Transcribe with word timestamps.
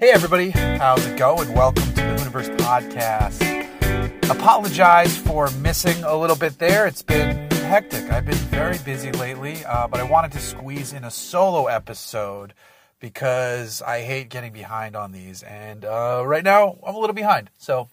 Hey, 0.00 0.12
everybody, 0.12 0.48
how's 0.48 1.04
it 1.04 1.18
going? 1.18 1.52
Welcome 1.52 1.82
to 1.82 1.90
the 1.92 2.00
Hooniverse 2.00 2.56
Podcast. 2.56 4.30
Apologize 4.30 5.14
for 5.18 5.50
missing 5.50 6.02
a 6.04 6.16
little 6.16 6.36
bit 6.36 6.58
there. 6.58 6.86
It's 6.86 7.02
been 7.02 7.50
hectic. 7.50 8.10
I've 8.10 8.24
been 8.24 8.34
very 8.36 8.78
busy 8.78 9.12
lately, 9.12 9.62
uh, 9.66 9.88
but 9.88 10.00
I 10.00 10.04
wanted 10.04 10.32
to 10.32 10.38
squeeze 10.38 10.94
in 10.94 11.04
a 11.04 11.10
solo 11.10 11.66
episode 11.66 12.54
because 12.98 13.82
I 13.82 14.00
hate 14.00 14.30
getting 14.30 14.54
behind 14.54 14.96
on 14.96 15.12
these. 15.12 15.42
And 15.42 15.84
uh, 15.84 16.22
right 16.24 16.44
now, 16.44 16.78
I'm 16.82 16.94
a 16.94 16.98
little 16.98 17.12
behind. 17.12 17.50
So 17.58 17.90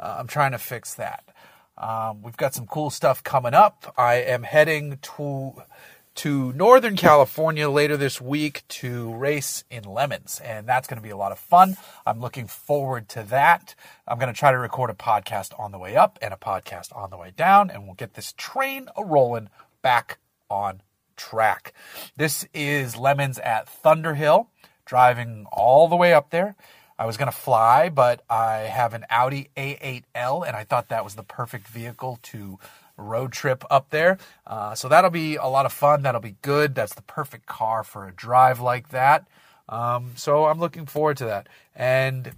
uh, 0.00 0.16
I'm 0.18 0.26
trying 0.26 0.50
to 0.50 0.58
fix 0.58 0.94
that. 0.94 1.28
Um, 1.78 2.22
we've 2.22 2.36
got 2.36 2.54
some 2.54 2.66
cool 2.66 2.90
stuff 2.90 3.22
coming 3.22 3.54
up. 3.54 3.94
I 3.96 4.14
am 4.16 4.42
heading 4.42 4.98
to 5.00 5.62
to 6.16 6.52
Northern 6.54 6.96
California 6.96 7.68
later 7.68 7.96
this 7.96 8.20
week 8.20 8.62
to 8.68 9.14
race 9.14 9.64
in 9.70 9.84
lemons, 9.84 10.40
and 10.42 10.66
that's 10.66 10.88
going 10.88 10.96
to 10.96 11.02
be 11.02 11.10
a 11.10 11.16
lot 11.16 11.30
of 11.30 11.38
fun. 11.38 11.76
I'm 12.06 12.20
looking 12.20 12.46
forward 12.46 13.08
to 13.10 13.22
that. 13.24 13.74
I'm 14.08 14.18
going 14.18 14.32
to 14.32 14.38
try 14.38 14.50
to 14.50 14.58
record 14.58 14.88
a 14.88 14.94
podcast 14.94 15.58
on 15.60 15.72
the 15.72 15.78
way 15.78 15.94
up 15.94 16.18
and 16.22 16.32
a 16.32 16.38
podcast 16.38 16.96
on 16.96 17.10
the 17.10 17.18
way 17.18 17.32
down, 17.36 17.70
and 17.70 17.84
we'll 17.84 17.94
get 17.94 18.14
this 18.14 18.32
train 18.32 18.88
a 18.96 19.04
rolling 19.04 19.50
back 19.82 20.18
on 20.48 20.80
track. 21.16 21.74
This 22.16 22.46
is 22.54 22.96
Lemons 22.96 23.38
at 23.38 23.68
Thunderhill, 23.68 24.46
driving 24.86 25.46
all 25.52 25.86
the 25.86 25.96
way 25.96 26.14
up 26.14 26.30
there. 26.30 26.56
I 26.98 27.04
was 27.04 27.18
going 27.18 27.30
to 27.30 27.36
fly, 27.36 27.90
but 27.90 28.22
I 28.30 28.60
have 28.60 28.94
an 28.94 29.04
Audi 29.10 29.50
A8L, 29.54 30.46
and 30.46 30.56
I 30.56 30.64
thought 30.64 30.88
that 30.88 31.04
was 31.04 31.14
the 31.14 31.22
perfect 31.22 31.68
vehicle 31.68 32.18
to 32.22 32.58
road 32.96 33.32
trip 33.32 33.64
up 33.70 33.90
there. 33.90 34.18
Uh, 34.46 34.74
so 34.74 34.88
that'll 34.88 35.10
be 35.10 35.36
a 35.36 35.46
lot 35.46 35.66
of 35.66 35.72
fun. 35.72 36.02
That'll 36.02 36.20
be 36.20 36.36
good. 36.42 36.74
That's 36.74 36.94
the 36.94 37.02
perfect 37.02 37.46
car 37.46 37.84
for 37.84 38.06
a 38.06 38.12
drive 38.12 38.60
like 38.60 38.90
that. 38.90 39.26
Um, 39.68 40.12
so 40.16 40.46
I'm 40.46 40.58
looking 40.58 40.86
forward 40.86 41.16
to 41.18 41.24
that. 41.26 41.48
And 41.74 42.32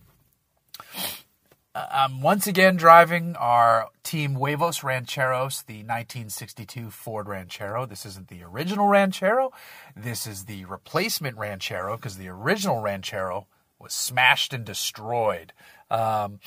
uh, 1.74 1.86
I'm 1.90 2.22
once 2.22 2.46
again 2.46 2.76
driving 2.76 3.36
our 3.36 3.88
Team 4.02 4.36
Huevos 4.36 4.82
Rancheros, 4.82 5.62
the 5.62 5.78
1962 5.78 6.90
Ford 6.90 7.28
Ranchero. 7.28 7.86
This 7.86 8.06
isn't 8.06 8.28
the 8.28 8.42
original 8.42 8.88
Ranchero. 8.88 9.52
This 9.94 10.26
is 10.26 10.46
the 10.46 10.64
replacement 10.64 11.36
Ranchero 11.36 11.96
because 11.96 12.16
the 12.16 12.28
original 12.28 12.80
Ranchero 12.80 13.46
was 13.78 13.92
smashed 13.92 14.52
and 14.52 14.64
destroyed. 14.64 15.52
Um, 15.90 16.40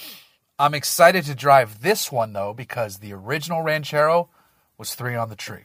I'm 0.62 0.76
excited 0.76 1.26
to 1.26 1.34
drive 1.34 1.81
this 1.81 2.12
one 2.12 2.34
though 2.34 2.54
because 2.54 3.00
the 3.00 3.14
original 3.14 3.64
Ranchero 3.64 4.30
was 4.78 4.94
three 4.94 5.16
on 5.16 5.30
the 5.30 5.36
tree. 5.36 5.64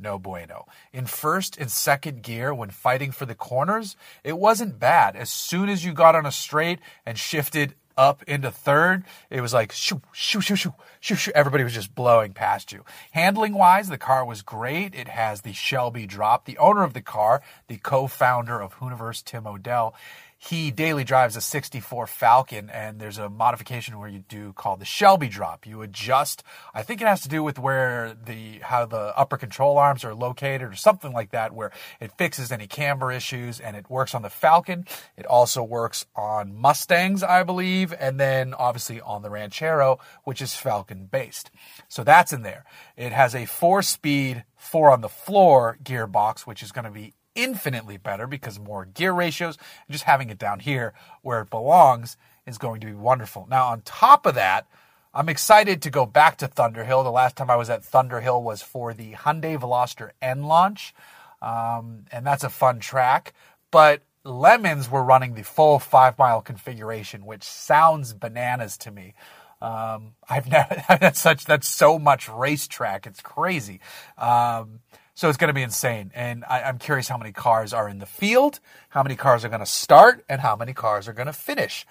No 0.00 0.16
bueno. 0.16 0.66
In 0.92 1.06
first 1.06 1.58
and 1.58 1.68
second 1.68 2.22
gear, 2.22 2.54
when 2.54 2.70
fighting 2.70 3.10
for 3.10 3.26
the 3.26 3.34
corners, 3.34 3.96
it 4.22 4.38
wasn't 4.38 4.78
bad. 4.78 5.16
As 5.16 5.28
soon 5.28 5.68
as 5.68 5.84
you 5.84 5.92
got 5.92 6.14
on 6.14 6.24
a 6.24 6.30
straight 6.30 6.78
and 7.04 7.18
shifted 7.18 7.74
up 7.96 8.22
into 8.28 8.52
third, 8.52 9.02
it 9.28 9.40
was 9.40 9.52
like 9.52 9.72
shoo, 9.72 10.02
shoo, 10.12 10.40
shoo, 10.40 10.54
shoo, 10.54 10.72
shoo, 11.00 11.16
shoo. 11.16 11.32
Everybody 11.34 11.64
was 11.64 11.74
just 11.74 11.96
blowing 11.96 12.32
past 12.32 12.70
you. 12.70 12.84
Handling 13.10 13.54
wise, 13.54 13.88
the 13.88 13.98
car 13.98 14.24
was 14.24 14.42
great. 14.42 14.94
It 14.94 15.08
has 15.08 15.40
the 15.40 15.52
Shelby 15.52 16.06
drop. 16.06 16.44
The 16.44 16.58
owner 16.58 16.84
of 16.84 16.94
the 16.94 17.02
car, 17.02 17.42
the 17.66 17.78
co-founder 17.78 18.62
of 18.62 18.76
Hooniverse, 18.76 19.24
Tim 19.24 19.48
Odell, 19.48 19.96
he 20.40 20.70
daily 20.70 21.02
drives 21.02 21.34
a 21.34 21.40
64 21.40 22.06
Falcon, 22.06 22.70
and 22.70 23.00
there's 23.00 23.18
a 23.18 23.28
modification 23.28 23.98
where 23.98 24.08
you 24.08 24.20
do 24.20 24.52
called 24.52 24.80
the 24.80 24.84
Shelby 24.84 25.28
drop. 25.28 25.66
You 25.66 25.82
adjust. 25.82 26.44
I 26.72 26.84
think 26.84 27.00
it 27.00 27.08
has 27.08 27.22
to 27.22 27.28
do 27.28 27.42
with 27.42 27.58
where 27.58 28.16
the 28.24 28.60
how 28.60 28.86
the 28.86 29.12
upper 29.18 29.36
control 29.36 29.78
arms 29.78 30.04
are 30.04 30.14
located, 30.14 30.62
or 30.62 30.76
something 30.76 31.12
like 31.12 31.32
that, 31.32 31.52
where 31.52 31.72
it 32.00 32.12
fixes 32.16 32.52
any 32.52 32.68
camber 32.68 33.10
issues, 33.10 33.58
and 33.58 33.76
it 33.76 33.90
works 33.90 34.14
on 34.14 34.22
the 34.22 34.30
Falcon. 34.30 34.86
It 35.16 35.26
also 35.26 35.64
works 35.64 36.06
on 36.14 36.54
Mustangs, 36.56 37.24
I 37.24 37.42
believe, 37.42 37.92
and 37.98 38.20
then 38.20 38.54
obviously 38.54 39.00
on 39.00 39.22
the 39.22 39.30
Ranchero, 39.30 39.98
which 40.22 40.40
is 40.40 40.54
Falcon 40.54 41.06
based. 41.10 41.50
So 41.88 42.04
that's 42.04 42.32
in 42.32 42.42
there. 42.42 42.64
It 42.96 43.10
has 43.10 43.34
a 43.34 43.44
four-speed, 43.44 44.44
four 44.54 44.90
on 44.90 45.00
the 45.00 45.08
floor 45.08 45.78
gearbox, 45.82 46.42
which 46.42 46.62
is 46.62 46.70
going 46.70 46.84
to 46.84 46.92
be 46.92 47.14
infinitely 47.38 47.96
better 47.96 48.26
because 48.26 48.58
more 48.58 48.84
gear 48.84 49.12
ratios 49.12 49.56
just 49.88 50.04
having 50.04 50.28
it 50.28 50.38
down 50.38 50.58
here 50.58 50.92
where 51.22 51.40
it 51.40 51.50
belongs 51.50 52.16
is 52.46 52.58
going 52.58 52.80
to 52.80 52.86
be 52.86 52.92
wonderful. 52.92 53.46
Now, 53.48 53.68
on 53.68 53.82
top 53.82 54.26
of 54.26 54.34
that, 54.34 54.66
I'm 55.14 55.28
excited 55.28 55.80
to 55.82 55.90
go 55.90 56.04
back 56.04 56.36
to 56.38 56.48
Thunderhill. 56.48 57.04
The 57.04 57.12
last 57.12 57.36
time 57.36 57.48
I 57.48 57.56
was 57.56 57.70
at 57.70 57.82
Thunderhill 57.82 58.42
was 58.42 58.60
for 58.60 58.92
the 58.92 59.12
Hyundai 59.12 59.58
Veloster 59.58 60.10
N 60.20 60.42
launch, 60.42 60.94
um, 61.40 62.06
and 62.10 62.26
that's 62.26 62.44
a 62.44 62.50
fun 62.50 62.80
track. 62.80 63.32
But 63.70 64.02
Lemons 64.24 64.90
were 64.90 65.02
running 65.02 65.34
the 65.34 65.44
full 65.44 65.78
five 65.78 66.18
mile 66.18 66.42
configuration, 66.42 67.24
which 67.24 67.44
sounds 67.44 68.12
bananas 68.12 68.76
to 68.78 68.90
me. 68.90 69.14
Um, 69.60 70.14
I've 70.28 70.46
never 70.50 70.82
that's 71.00 71.20
such 71.20 71.44
that's 71.44 71.68
so 71.68 71.98
much 71.98 72.28
racetrack. 72.28 73.06
It's 73.06 73.20
crazy. 73.20 73.80
Um, 74.16 74.80
so 75.18 75.28
it's 75.28 75.36
going 75.36 75.48
to 75.48 75.54
be 75.54 75.64
insane. 75.64 76.12
And 76.14 76.44
I, 76.48 76.60
am 76.60 76.78
curious 76.78 77.08
how 77.08 77.18
many 77.18 77.32
cars 77.32 77.72
are 77.72 77.88
in 77.88 77.98
the 77.98 78.06
field, 78.06 78.60
how 78.90 79.02
many 79.02 79.16
cars 79.16 79.44
are 79.44 79.48
going 79.48 79.58
to 79.58 79.66
start, 79.66 80.24
and 80.28 80.40
how 80.40 80.54
many 80.54 80.72
cars 80.72 81.08
are 81.08 81.12
going 81.12 81.26
to 81.26 81.32
finish. 81.32 81.84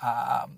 Um, 0.00 0.52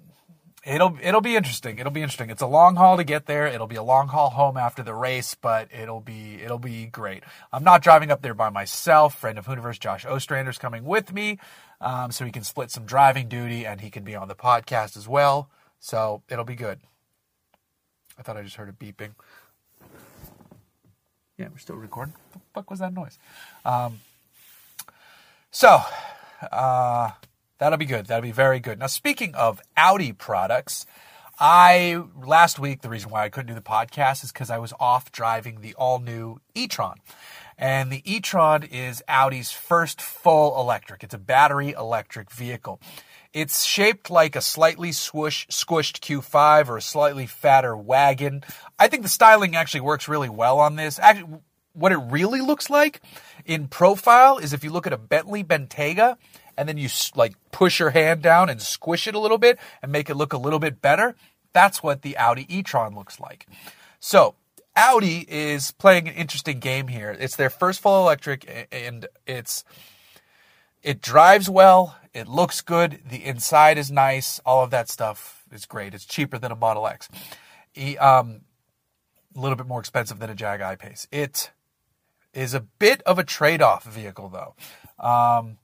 it'll 0.63 0.99
it'll 1.01 1.23
be 1.23 1.37
interesting. 1.37 1.79
It'll 1.79 1.91
be 1.91 2.03
interesting. 2.03 2.29
It's 2.29 2.43
a 2.43 2.47
long 2.47 2.77
haul 2.77 2.99
to 2.99 3.05
get 3.05 3.25
there. 3.25 3.47
It'll 3.47 3.67
be 3.67 3.77
a 3.77 3.83
long 3.83 4.09
haul 4.09 4.29
home 4.29 4.59
after 4.59 4.83
the 4.83 4.93
race, 4.93 5.35
but 5.35 5.69
it'll 5.73 6.03
be 6.03 6.39
it'll 6.45 6.59
be 6.59 6.85
great. 6.85 7.23
I'm 7.51 7.65
not 7.65 7.83
driving 7.83 8.11
up 8.11 8.21
there 8.21 8.35
by 8.35 8.51
myself. 8.51 9.19
Friend 9.19 9.39
of 9.39 9.47
Hooniverse, 9.47 9.81
Josh 9.81 10.05
Ostrander's 10.05 10.59
coming 10.59 10.85
with 10.85 11.15
me, 11.15 11.39
um, 11.81 12.13
so 12.13 12.27
he 12.27 12.31
can 12.31 12.45
split 12.45 12.71
some 12.71 12.85
driving 12.85 13.27
duty 13.27 13.65
and 13.65 13.81
he 13.81 13.89
can 13.89 14.05
be 14.05 14.15
on 14.15 14.29
the 14.29 14.35
podcast 14.35 14.99
as 14.99 15.09
well. 15.09 15.49
So 15.81 16.25
it'll 16.29 16.45
be 16.45 16.57
good. 16.57 16.79
I 18.19 18.23
thought 18.23 18.37
I 18.37 18.43
just 18.43 18.57
heard 18.57 18.69
a 18.69 18.73
beeping. 18.73 19.15
Yeah, 21.43 21.49
we're 21.51 21.59
still 21.59 21.75
recording. 21.75 22.15
What 22.15 22.33
the 22.35 22.41
fuck 22.55 22.71
was 22.71 22.79
that 22.79 22.95
noise? 22.95 23.19
Um, 23.65 23.99
so, 25.51 25.81
uh, 26.53 27.11
that'll 27.59 27.79
be 27.79 27.85
good. 27.85 28.07
That'll 28.07 28.23
be 28.23 28.31
very 28.31 28.61
good. 28.61 28.79
Now, 28.79 28.87
speaking 28.87 29.35
of 29.35 29.61
Audi 29.77 30.13
products, 30.13 30.87
I 31.41 32.01
last 32.17 32.61
week 32.61 32.83
the 32.83 32.89
reason 32.89 33.11
why 33.11 33.25
I 33.25 33.29
couldn't 33.29 33.49
do 33.49 33.55
the 33.55 33.61
podcast 33.61 34.23
is 34.23 34.31
because 34.31 34.51
I 34.51 34.59
was 34.59 34.73
off 34.79 35.11
driving 35.11 35.63
the 35.63 35.75
all 35.75 35.99
new 35.99 36.39
e-tron. 36.55 36.99
And 37.59 37.91
the 37.91 38.03
e-tron 38.05 38.63
is 38.63 39.03
Audi's 39.09 39.51
first 39.51 40.01
full 40.01 40.61
electric. 40.61 41.03
It's 41.03 41.15
a 41.15 41.19
battery 41.19 41.73
electric 41.73 42.31
vehicle. 42.31 42.81
It's 43.33 43.65
shaped 43.65 44.11
like 44.11 44.37
a 44.37 44.43
slightly 44.43 44.93
swoosh, 44.93 45.47
squished 45.49 46.01
Q5 46.01 46.69
or 46.69 46.77
a 46.77 46.83
slightly 46.83 47.27
fatter 47.27 47.77
wagon. 47.77 48.45
I 48.79 48.89
think 48.89 49.03
the 49.03 49.09
styling 49.09 49.57
actually 49.57 49.81
works 49.81 50.07
really 50.07 50.29
well 50.29 50.59
on 50.59 50.77
this. 50.77 50.99
Actually, 50.99 51.41
what 51.73 51.93
it 51.93 51.99
really 52.11 52.43
looks 52.43 52.69
like 52.69 53.01
in 53.47 53.69
profile 53.69 54.37
is 54.37 54.53
if 54.53 54.63
you 54.65 54.71
look 54.71 54.87
at 54.87 54.93
a 54.93 54.99
Bentley 54.99 55.43
Bentayga 55.43 56.17
and 56.57 56.69
then 56.69 56.77
you 56.77 56.89
like 57.15 57.35
push 57.51 57.81
your 57.81 57.91
hand 57.91 58.23
down 58.23 58.51
and 58.51 58.61
squish 58.61 59.07
it 59.07 59.15
a 59.15 59.19
little 59.19 59.39
bit 59.39 59.59
and 59.83 59.91
make 59.91 60.11
it 60.11 60.17
look 60.17 60.35
a 60.35 60.39
little 60.39 60.59
bit 60.59 60.83
better. 60.83 61.15
That's 61.55 61.83
what 61.83 62.03
the 62.03 62.17
Audi 62.19 62.47
e-tron 62.55 62.95
looks 62.95 63.19
like. 63.19 63.47
So 64.01 64.35
Audi 64.77 65.25
is 65.29 65.73
playing 65.73 66.09
an 66.09 66.15
interesting 66.15 66.59
game 66.59 66.89
here. 66.89 67.17
It's 67.19 67.37
their 67.37 67.51
first 67.51 67.81
full 67.81 68.03
electric 68.03 68.69
and 68.71 69.07
it's 69.27 69.65
it 70.83 71.01
drives 71.01 71.49
well. 71.49 71.97
It 72.15 72.29
looks 72.29 72.61
good. 72.61 73.01
The 73.09 73.25
inside 73.25 73.79
is 73.79 73.91
nice. 73.91 74.39
All 74.45 74.63
of 74.63 74.71
that 74.71 74.89
stuff 74.89 75.45
is 75.51 75.65
great. 75.65 75.95
It's 75.95 76.05
cheaper 76.05 76.39
than 76.39 76.53
a 76.53 76.57
Model 76.57 76.87
X. 76.87 77.09
Um, 77.99 78.43
a 79.35 79.41
little 79.41 79.57
bit 79.57 79.67
more 79.67 79.81
expensive 79.81 80.19
than 80.19 80.29
a 80.29 80.35
Jag 80.35 80.61
I-Pace. 80.61 81.07
It 81.11 81.51
is 82.35 82.55
a 82.55 82.61
bit 82.61 83.03
of 83.03 83.19
a 83.19 83.25
trade-off 83.25 83.85
vehicle, 83.85 84.29
though. 84.29 84.55
Um, 85.03 85.59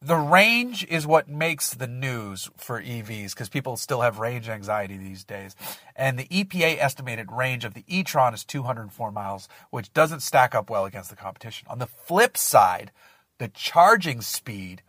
the 0.00 0.16
range 0.16 0.84
is 0.88 1.06
what 1.06 1.28
makes 1.28 1.74
the 1.74 1.86
news 1.86 2.50
for 2.56 2.82
EVs 2.82 3.30
because 3.30 3.48
people 3.48 3.76
still 3.76 4.00
have 4.00 4.18
range 4.18 4.48
anxiety 4.48 4.96
these 4.96 5.22
days. 5.22 5.54
And 5.94 6.18
the 6.18 6.24
EPA 6.24 6.78
estimated 6.80 7.30
range 7.30 7.64
of 7.64 7.74
the 7.74 7.84
e-tron 7.86 8.34
is 8.34 8.44
204 8.44 9.12
miles, 9.12 9.48
which 9.70 9.92
doesn't 9.92 10.20
stack 10.20 10.54
up 10.54 10.70
well 10.70 10.86
against 10.86 11.10
the 11.10 11.16
competition. 11.16 11.68
On 11.70 11.78
the 11.78 11.86
flip 11.86 12.36
side, 12.36 12.90
the 13.38 13.48
charging 13.48 14.22
speed 14.22 14.82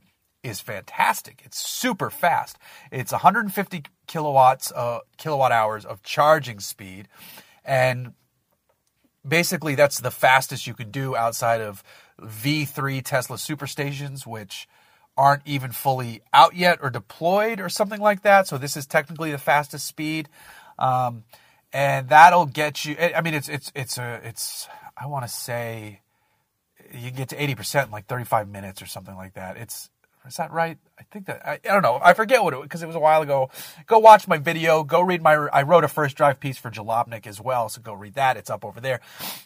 is 0.43 0.59
fantastic. 0.59 1.41
It's 1.45 1.57
super 1.57 2.09
fast. 2.09 2.57
It's 2.91 3.11
150 3.11 3.83
kilowatts, 4.07 4.71
uh, 4.71 4.99
kilowatt 5.17 5.51
hours 5.51 5.85
of 5.85 6.03
charging 6.03 6.59
speed, 6.59 7.07
and 7.63 8.13
basically 9.27 9.75
that's 9.75 9.99
the 9.99 10.11
fastest 10.11 10.67
you 10.67 10.73
can 10.73 10.91
do 10.91 11.15
outside 11.15 11.61
of 11.61 11.83
V3 12.21 13.03
Tesla 13.03 13.37
superstations, 13.37 14.27
which 14.27 14.67
aren't 15.17 15.43
even 15.45 15.71
fully 15.71 16.21
out 16.33 16.55
yet 16.55 16.79
or 16.81 16.89
deployed 16.89 17.59
or 17.59 17.69
something 17.69 18.01
like 18.01 18.23
that. 18.23 18.47
So 18.47 18.57
this 18.57 18.75
is 18.75 18.85
technically 18.85 19.31
the 19.31 19.37
fastest 19.37 19.87
speed, 19.87 20.27
um, 20.77 21.23
and 21.71 22.09
that'll 22.09 22.45
get 22.45 22.85
you. 22.85 22.95
I 22.99 23.21
mean, 23.21 23.33
it's 23.33 23.49
it's 23.49 23.71
it's 23.75 23.97
a 23.97 24.19
it's 24.23 24.67
I 24.97 25.07
want 25.07 25.25
to 25.25 25.29
say 25.29 26.01
you 26.91 27.11
get 27.11 27.29
to 27.29 27.35
80% 27.35 27.85
in 27.85 27.91
like 27.91 28.05
35 28.05 28.47
minutes 28.47 28.81
or 28.81 28.85
something 28.85 29.15
like 29.15 29.33
that. 29.33 29.57
It's 29.57 29.89
Is 30.27 30.37
that 30.37 30.51
right? 30.51 30.77
I 30.97 31.03
think 31.11 31.25
that 31.25 31.45
I, 31.45 31.53
I 31.53 31.73
don't 31.73 31.81
know. 31.81 31.99
I 32.01 32.13
forget 32.13 32.43
what 32.43 32.53
it 32.53 32.57
was 32.57 32.65
because 32.65 32.81
it 32.81 32.87
was 32.87 32.95
a 32.95 32.99
while 32.99 33.21
ago. 33.21 33.49
Go 33.87 33.99
watch 33.99 34.27
my 34.27 34.37
video. 34.37 34.83
Go 34.83 35.01
read 35.01 35.21
my. 35.21 35.33
I 35.33 35.63
wrote 35.63 35.83
a 35.83 35.87
first 35.87 36.15
drive 36.15 36.39
piece 36.39 36.57
for 36.57 36.71
Jalopnik 36.71 37.27
as 37.27 37.41
well, 37.41 37.67
so 37.69 37.81
go 37.81 37.93
read 37.93 38.13
that. 38.13 38.37
It's 38.37 38.49
up 38.49 38.63
over 38.63 38.79
there. 38.79 39.01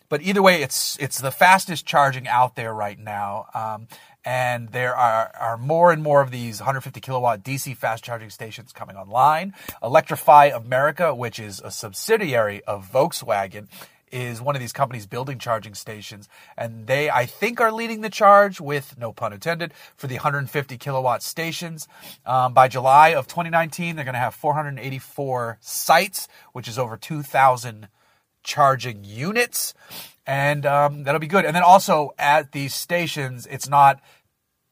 But 0.10 0.22
either 0.22 0.42
way, 0.42 0.62
it's 0.62 0.98
it's 1.00 1.20
the 1.20 1.32
fastest 1.32 1.86
charging 1.86 2.28
out 2.28 2.56
there 2.56 2.74
right 2.74 3.00
now. 3.00 3.48
Um, 3.54 3.88
and 4.28 4.70
there 4.74 4.94
are, 4.94 5.32
are 5.40 5.58
more 5.58 5.94
and 5.94 6.04
more 6.04 6.20
of 6.22 6.32
these 6.32 6.60
150 6.60 7.00
kilowatt 7.00 7.44
DC 7.44 7.78
fast 7.78 8.04
charging 8.04 8.30
stations 8.30 8.74
coming 8.74 8.98
online. 8.98 9.54
Electrify 9.82 10.48
America, 10.48 11.16
which 11.16 11.40
is 11.40 11.62
a 11.64 11.72
subsidiary 11.72 12.62
of 12.66 12.92
Volkswagen, 12.92 13.68
is 14.12 14.42
one 14.42 14.56
of 14.56 14.62
these 14.62 14.74
companies 14.74 15.06
building 15.06 15.40
charging 15.40 15.74
stations, 15.74 16.28
and 16.58 16.88
they, 16.88 17.10
I 17.10 17.26
think, 17.26 17.60
are 17.60 17.72
leading 17.72 18.02
the 18.02 18.10
charge 18.10 18.60
with 18.60 18.98
no 18.98 19.12
pun 19.12 19.34
intended 19.34 19.74
for 19.96 20.08
the 20.08 20.16
150 20.16 20.78
kilowatt 20.78 21.24
stations. 21.24 21.88
Um, 22.26 22.54
by 22.54 22.68
July 22.68 23.10
of 23.10 23.28
2019, 23.28 23.96
they're 23.96 24.06
going 24.06 24.14
to 24.14 24.20
have 24.20 24.36
484 24.36 25.58
sites, 25.62 26.28
which 26.54 26.68
is 26.68 26.80
over 26.80 26.98
2,000 26.98 27.88
charging 28.44 29.04
units, 29.04 29.74
and 30.26 30.66
um, 30.66 31.04
that'll 31.04 31.20
be 31.20 31.28
good. 31.28 31.46
And 31.46 31.56
then 31.56 31.64
also 31.64 32.14
at 32.18 32.52
these 32.52 32.74
stations, 32.74 33.46
it's 33.46 33.68
not 33.70 34.02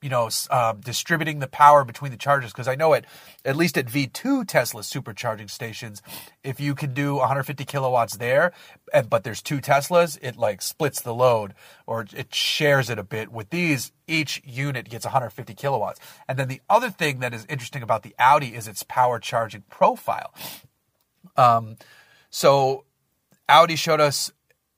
you 0.05 0.11
know, 0.11 0.29
uh, 0.51 0.73
distributing 0.73 1.39
the 1.39 1.47
power 1.47 1.83
between 1.83 2.11
the 2.11 2.17
chargers. 2.17 2.51
Because 2.51 2.67
I 2.67 2.75
know 2.75 2.93
at 2.93 3.05
at 3.43 3.55
least 3.55 3.75
at 3.75 3.87
V2 3.87 4.47
Tesla 4.47 4.83
supercharging 4.83 5.49
stations, 5.49 6.03
if 6.43 6.59
you 6.59 6.75
can 6.75 6.93
do 6.93 7.15
150 7.15 7.65
kilowatts 7.65 8.17
there, 8.17 8.53
and, 8.93 9.09
but 9.09 9.23
there's 9.23 9.41
two 9.41 9.57
Teslas, 9.57 10.19
it 10.21 10.37
like 10.37 10.61
splits 10.61 11.01
the 11.01 11.11
load 11.11 11.55
or 11.87 12.05
it 12.15 12.35
shares 12.35 12.91
it 12.91 12.99
a 12.99 13.03
bit. 13.03 13.31
With 13.31 13.49
these, 13.49 13.93
each 14.07 14.43
unit 14.45 14.89
gets 14.89 15.05
150 15.05 15.55
kilowatts. 15.55 15.99
And 16.27 16.37
then 16.37 16.49
the 16.49 16.61
other 16.69 16.91
thing 16.91 17.17
that 17.21 17.33
is 17.33 17.43
interesting 17.49 17.81
about 17.81 18.03
the 18.03 18.13
Audi 18.19 18.53
is 18.53 18.67
its 18.67 18.83
power 18.83 19.17
charging 19.17 19.63
profile. 19.71 20.31
Um, 21.35 21.77
so 22.29 22.85
Audi 23.49 23.75
showed 23.75 24.01
us 24.01 24.31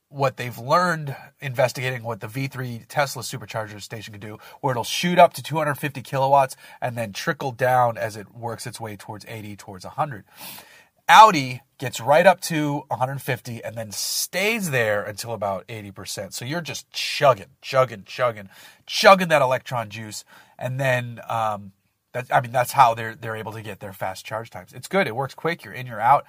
what 0.10 0.38
they've 0.38 0.58
learned 0.58 1.16
investigating 1.42 2.04
what 2.04 2.22
the 2.22 2.28
V3 2.28 2.86
Tesla 2.88 3.24
supercharger 3.24 3.82
station 3.82 4.14
can 4.14 4.22
do, 4.22 4.38
where 4.62 4.72
it'll 4.72 4.84
shoot 4.84 5.20
up 5.20 5.34
to 5.34 5.44
250 5.44 6.02
kilowatts 6.02 6.56
and 6.82 6.96
then 6.98 7.12
trickle 7.12 7.52
down 7.52 7.98
as 7.98 8.16
it 8.16 8.34
works 8.34 8.66
its 8.66 8.80
way 8.80 8.96
towards 8.96 9.26
80, 9.28 9.56
towards 9.58 9.86
100. 9.86 10.24
Audi 11.10 11.62
gets 11.78 12.02
right 12.02 12.26
up 12.26 12.42
to 12.42 12.84
150 12.90 13.64
and 13.64 13.76
then 13.76 13.92
stays 13.92 14.72
there 14.72 15.04
until 15.04 15.32
about 15.32 15.66
80%. 15.68 16.34
So 16.34 16.44
you're 16.44 16.62
just 16.62 16.90
chugging, 16.92 17.48
chugging, 17.62 18.04
chugging, 18.04 18.50
chugging 18.86 19.30
that 19.30 19.42
electron 19.42 19.90
juice. 19.90 20.26
And 20.60 20.80
then 20.80 21.22
um, 21.30 21.72
that, 22.18 22.36
I 22.36 22.42
mean, 22.42 22.52
that's 22.52 22.72
how 22.72 22.94
they're 22.94 23.16
they're 23.16 23.36
able 23.36 23.52
to 23.54 23.62
get 23.62 23.80
their 23.80 23.94
fast 23.94 24.26
charge 24.26 24.50
times. 24.50 24.74
It's 24.74 24.88
good. 24.88 25.08
It 25.08 25.16
works 25.16 25.36
quick. 25.36 25.64
You're 25.64 25.74
in, 25.74 25.86
you're 25.86 26.02
out. 26.02 26.26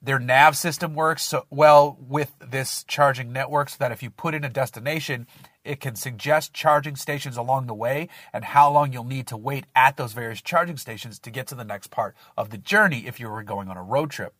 Their 0.00 0.18
nav 0.18 0.56
system 0.56 0.94
works 0.94 1.22
so 1.22 1.46
well 1.50 1.96
with 2.00 2.32
this 2.38 2.84
charging 2.84 3.32
network, 3.32 3.70
so 3.70 3.76
that 3.80 3.90
if 3.90 4.02
you 4.02 4.10
put 4.10 4.34
in 4.34 4.44
a 4.44 4.48
destination, 4.48 5.26
it 5.64 5.80
can 5.80 5.96
suggest 5.96 6.52
charging 6.52 6.94
stations 6.94 7.36
along 7.36 7.66
the 7.66 7.74
way 7.74 8.08
and 8.32 8.44
how 8.44 8.70
long 8.70 8.92
you'll 8.92 9.04
need 9.04 9.26
to 9.28 9.36
wait 9.36 9.66
at 9.74 9.96
those 9.96 10.12
various 10.12 10.40
charging 10.40 10.76
stations 10.76 11.18
to 11.18 11.30
get 11.30 11.46
to 11.48 11.54
the 11.54 11.64
next 11.64 11.90
part 11.90 12.14
of 12.36 12.50
the 12.50 12.58
journey 12.58 13.06
if 13.06 13.18
you 13.18 13.28
were 13.28 13.42
going 13.42 13.68
on 13.68 13.76
a 13.76 13.82
road 13.82 14.10
trip. 14.10 14.34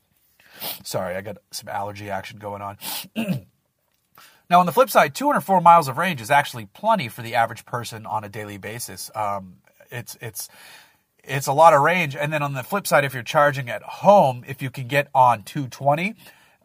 Sorry, 0.84 1.16
I 1.16 1.22
got 1.22 1.38
some 1.50 1.68
allergy 1.68 2.08
action 2.08 2.38
going 2.38 2.62
on. 2.62 2.78
Now, 4.50 4.60
on 4.60 4.66
the 4.66 4.72
flip 4.72 4.90
side, 4.90 5.14
204 5.14 5.62
miles 5.62 5.88
of 5.88 5.96
range 5.96 6.20
is 6.20 6.30
actually 6.30 6.66
plenty 6.66 7.08
for 7.08 7.22
the 7.22 7.34
average 7.34 7.64
person 7.64 8.04
on 8.04 8.24
a 8.24 8.28
daily 8.28 8.58
basis. 8.58 9.10
Um, 9.14 9.54
it's 9.90 10.18
it's 10.20 10.48
it's 11.26 11.46
a 11.46 11.52
lot 11.52 11.74
of 11.74 11.82
range. 11.82 12.16
And 12.16 12.32
then 12.32 12.42
on 12.42 12.54
the 12.54 12.62
flip 12.62 12.86
side, 12.86 13.04
if 13.04 13.14
you're 13.14 13.22
charging 13.22 13.68
at 13.68 13.82
home, 13.82 14.44
if 14.46 14.62
you 14.62 14.70
can 14.70 14.86
get 14.86 15.08
on 15.14 15.42
220, 15.42 16.14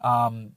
um, 0.02 0.52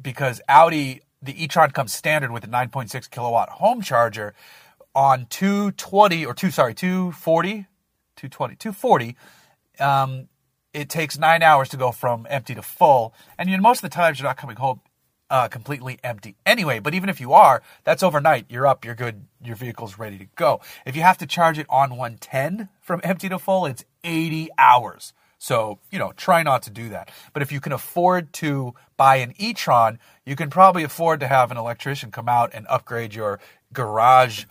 because 0.00 0.40
Audi, 0.48 1.02
the 1.22 1.42
e-tron 1.42 1.70
comes 1.70 1.92
standard 1.92 2.30
with 2.30 2.44
a 2.44 2.48
9.6 2.48 3.10
kilowatt 3.10 3.48
home 3.48 3.80
charger 3.80 4.34
on 4.94 5.26
220 5.26 6.24
or 6.24 6.34
two, 6.34 6.50
sorry, 6.50 6.74
240, 6.74 7.66
220, 8.16 8.56
240, 8.56 9.16
um, 9.80 10.28
it 10.72 10.88
takes 10.88 11.18
nine 11.18 11.42
hours 11.42 11.68
to 11.70 11.76
go 11.76 11.92
from 11.92 12.26
empty 12.28 12.54
to 12.54 12.62
full. 12.62 13.14
And 13.38 13.48
you 13.48 13.56
know, 13.56 13.62
most 13.62 13.78
of 13.78 13.90
the 13.90 13.94
times 13.94 14.18
you're 14.18 14.28
not 14.28 14.36
coming 14.36 14.56
home 14.56 14.80
uh, 15.34 15.48
completely 15.48 15.98
empty 16.04 16.36
anyway. 16.46 16.78
But 16.78 16.94
even 16.94 17.08
if 17.08 17.20
you 17.20 17.32
are, 17.32 17.60
that's 17.82 18.04
overnight. 18.04 18.46
You're 18.48 18.68
up, 18.68 18.84
you're 18.84 18.94
good, 18.94 19.26
your 19.42 19.56
vehicle's 19.56 19.98
ready 19.98 20.16
to 20.18 20.26
go. 20.36 20.60
If 20.86 20.94
you 20.94 21.02
have 21.02 21.18
to 21.18 21.26
charge 21.26 21.58
it 21.58 21.66
on 21.68 21.90
110 21.90 22.68
from 22.80 23.00
empty 23.02 23.28
to 23.28 23.40
full, 23.40 23.66
it's 23.66 23.84
80 24.04 24.50
hours. 24.56 25.12
So, 25.38 25.80
you 25.90 25.98
know, 25.98 26.12
try 26.12 26.44
not 26.44 26.62
to 26.62 26.70
do 26.70 26.88
that. 26.90 27.10
But 27.32 27.42
if 27.42 27.50
you 27.50 27.60
can 27.60 27.72
afford 27.72 28.32
to 28.34 28.74
buy 28.96 29.16
an 29.16 29.34
e-tron, 29.36 29.98
you 30.24 30.36
can 30.36 30.50
probably 30.50 30.84
afford 30.84 31.18
to 31.18 31.26
have 31.26 31.50
an 31.50 31.56
electrician 31.56 32.12
come 32.12 32.28
out 32.28 32.50
and 32.54 32.64
upgrade 32.68 33.12
your 33.12 33.40
garage 33.72 34.44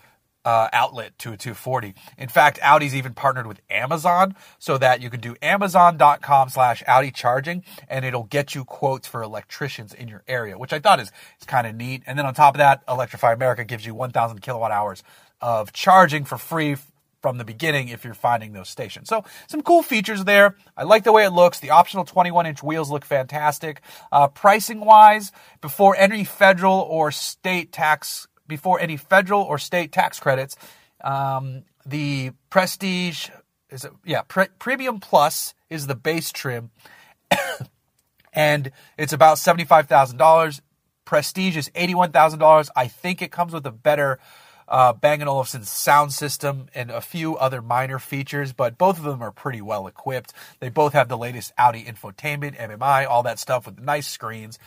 uh, 0.46 0.70
outlet 0.74 1.18
to 1.20 1.34
a 1.34 1.38
240. 1.38 1.96
In 2.18 2.30
fact, 2.30 2.60
Audi's 2.64 2.96
even 2.96 3.14
partnered 3.14 3.48
with 3.48 3.62
Amazon 3.70 4.36
so 4.60 4.78
that 4.78 5.02
you 5.02 5.10
can 5.10 5.20
do 5.20 5.36
amazon.com 5.42 6.50
slash 6.50 6.84
Audi 6.88 7.12
charging 7.12 7.64
and 7.88 8.06
it'll 8.06 8.24
get 8.24 8.56
you 8.56 8.66
quotes 8.66 9.08
for 9.08 9.22
electricians 9.22 9.94
in 9.94 10.08
your 10.08 10.24
area, 10.28 10.58
which 10.58 10.74
I 10.74 10.80
thought 10.80 11.00
is, 11.00 11.12
is 11.40 11.46
kind 11.46 11.68
of 11.68 11.76
neat. 11.76 12.04
And 12.06 12.18
then 12.18 12.26
on 12.26 12.34
top 12.34 12.56
of 12.56 12.60
that, 12.60 12.84
Electrify 12.88 13.34
America 13.34 13.64
gives 13.64 13.86
you 13.86 13.96
1,000 13.96 14.42
kilowatt 14.42 14.72
hours 14.72 15.04
of 15.42 15.74
charging 15.74 16.26
for 16.26 16.38
free 16.38 16.78
from 17.22 17.38
the 17.38 17.46
beginning 17.46 17.88
if 17.88 18.04
you're 18.04 18.14
finding 18.14 18.52
those 18.52 18.68
stations. 18.68 19.08
So 19.08 19.24
some 19.48 19.62
cool 19.62 19.82
features 19.82 20.26
there. 20.26 20.58
I 20.76 20.84
like 20.84 21.06
the 21.06 21.14
way 21.14 21.24
it 21.24 21.32
looks. 21.32 21.62
The 21.62 21.70
optional 21.70 22.04
21 22.04 22.46
inch 22.46 22.62
wheels 22.62 22.92
look 22.92 23.06
fantastic. 23.06 23.82
Uh, 24.12 24.28
pricing 24.28 24.82
wise, 24.82 25.32
before 25.62 25.96
any 25.96 26.26
federal 26.26 26.80
or 26.80 27.12
state 27.12 27.72
tax 27.72 28.28
before 28.48 28.80
any 28.80 28.98
federal 28.98 29.42
or 29.42 29.58
state 29.58 29.92
tax 29.92 30.20
credits. 30.20 30.56
Um, 31.04 31.64
the 31.86 32.32
Prestige 32.50 33.30
is 33.70 33.86
it, 33.86 33.92
yeah 34.06 34.22
Pre- 34.22 34.48
Premium 34.60 35.00
Plus 35.00 35.54
is 35.70 35.88
the 35.88 35.96
base 35.96 36.32
trim, 36.32 36.72
and 38.34 38.72
it's 38.98 39.14
about 39.14 39.38
seventy 39.38 39.66
five 39.66 39.88
thousand 39.88 40.18
dollars. 40.18 40.62
Prestige 41.06 41.58
is 41.58 41.72
eighty 41.76 41.96
one 41.96 42.12
thousand 42.12 42.40
dollars. 42.40 42.70
I 42.76 42.88
think 42.88 43.22
it 43.22 43.32
comes 43.32 43.54
with 43.54 43.66
a 43.66 43.72
better 43.72 44.20
uh, 44.68 44.94
Bang 44.94 45.22
& 45.24 45.28
Olufsen 45.28 45.64
sound 45.64 46.14
system 46.14 46.68
and 46.74 46.90
a 46.90 47.02
few 47.02 47.36
other 47.38 47.62
minor 47.62 48.00
features, 48.00 48.54
but 48.54 48.78
both 48.78 48.98
of 48.98 49.04
them 49.04 49.22
are 49.22 49.32
pretty 49.32 49.62
well 49.62 49.88
equipped. 49.88 50.34
They 50.60 50.70
both 50.70 50.94
have 50.94 51.10
the 51.10 51.18
latest 51.18 51.52
Audi 51.58 51.84
infotainment, 51.84 52.58
MMI, 52.58 53.08
all 53.08 53.24
that 53.24 53.40
stuff 53.40 53.66
with 53.66 53.80
nice 53.80 54.08
screens. 54.08 54.58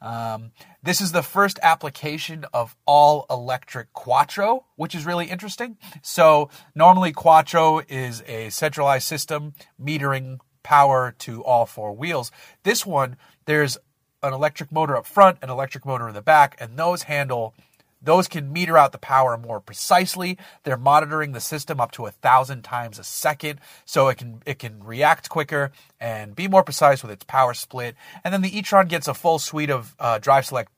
Um, 0.00 0.52
this 0.82 1.00
is 1.00 1.12
the 1.12 1.22
first 1.22 1.58
application 1.62 2.44
of 2.52 2.76
all 2.86 3.26
electric 3.30 3.92
Quattro, 3.92 4.66
which 4.76 4.94
is 4.94 5.06
really 5.06 5.26
interesting. 5.26 5.78
So 6.02 6.50
normally 6.74 7.12
Quattro 7.12 7.80
is 7.88 8.22
a 8.26 8.50
centralized 8.50 9.06
system 9.06 9.54
metering 9.80 10.38
power 10.62 11.14
to 11.18 11.44
all 11.44 11.66
four 11.66 11.92
wheels. 11.92 12.30
This 12.62 12.84
one, 12.84 13.16
there's 13.44 13.78
an 14.22 14.32
electric 14.32 14.72
motor 14.72 14.96
up 14.96 15.06
front, 15.06 15.38
an 15.42 15.50
electric 15.50 15.86
motor 15.86 16.08
in 16.08 16.14
the 16.14 16.22
back, 16.22 16.56
and 16.58 16.76
those 16.76 17.04
handle 17.04 17.54
those 18.02 18.28
can 18.28 18.52
meter 18.52 18.76
out 18.76 18.92
the 18.92 18.98
power 18.98 19.36
more 19.36 19.60
precisely. 19.60 20.38
They're 20.64 20.76
monitoring 20.76 21.32
the 21.32 21.40
system 21.40 21.80
up 21.80 21.92
to 21.92 22.06
a 22.06 22.10
thousand 22.10 22.62
times 22.62 22.98
a 22.98 23.04
second, 23.04 23.60
so 23.84 24.08
it 24.08 24.18
can 24.18 24.42
it 24.46 24.58
can 24.58 24.82
react 24.82 25.28
quicker 25.28 25.72
and 26.00 26.34
be 26.34 26.48
more 26.48 26.62
precise 26.62 27.02
with 27.02 27.10
its 27.10 27.24
power 27.24 27.54
split. 27.54 27.96
And 28.22 28.32
then 28.32 28.42
the 28.42 28.56
e-tron 28.56 28.86
gets 28.86 29.08
a 29.08 29.14
full 29.14 29.38
suite 29.38 29.70
of 29.70 29.94
uh, 29.98 30.18
drive 30.18 30.46
select 30.46 30.70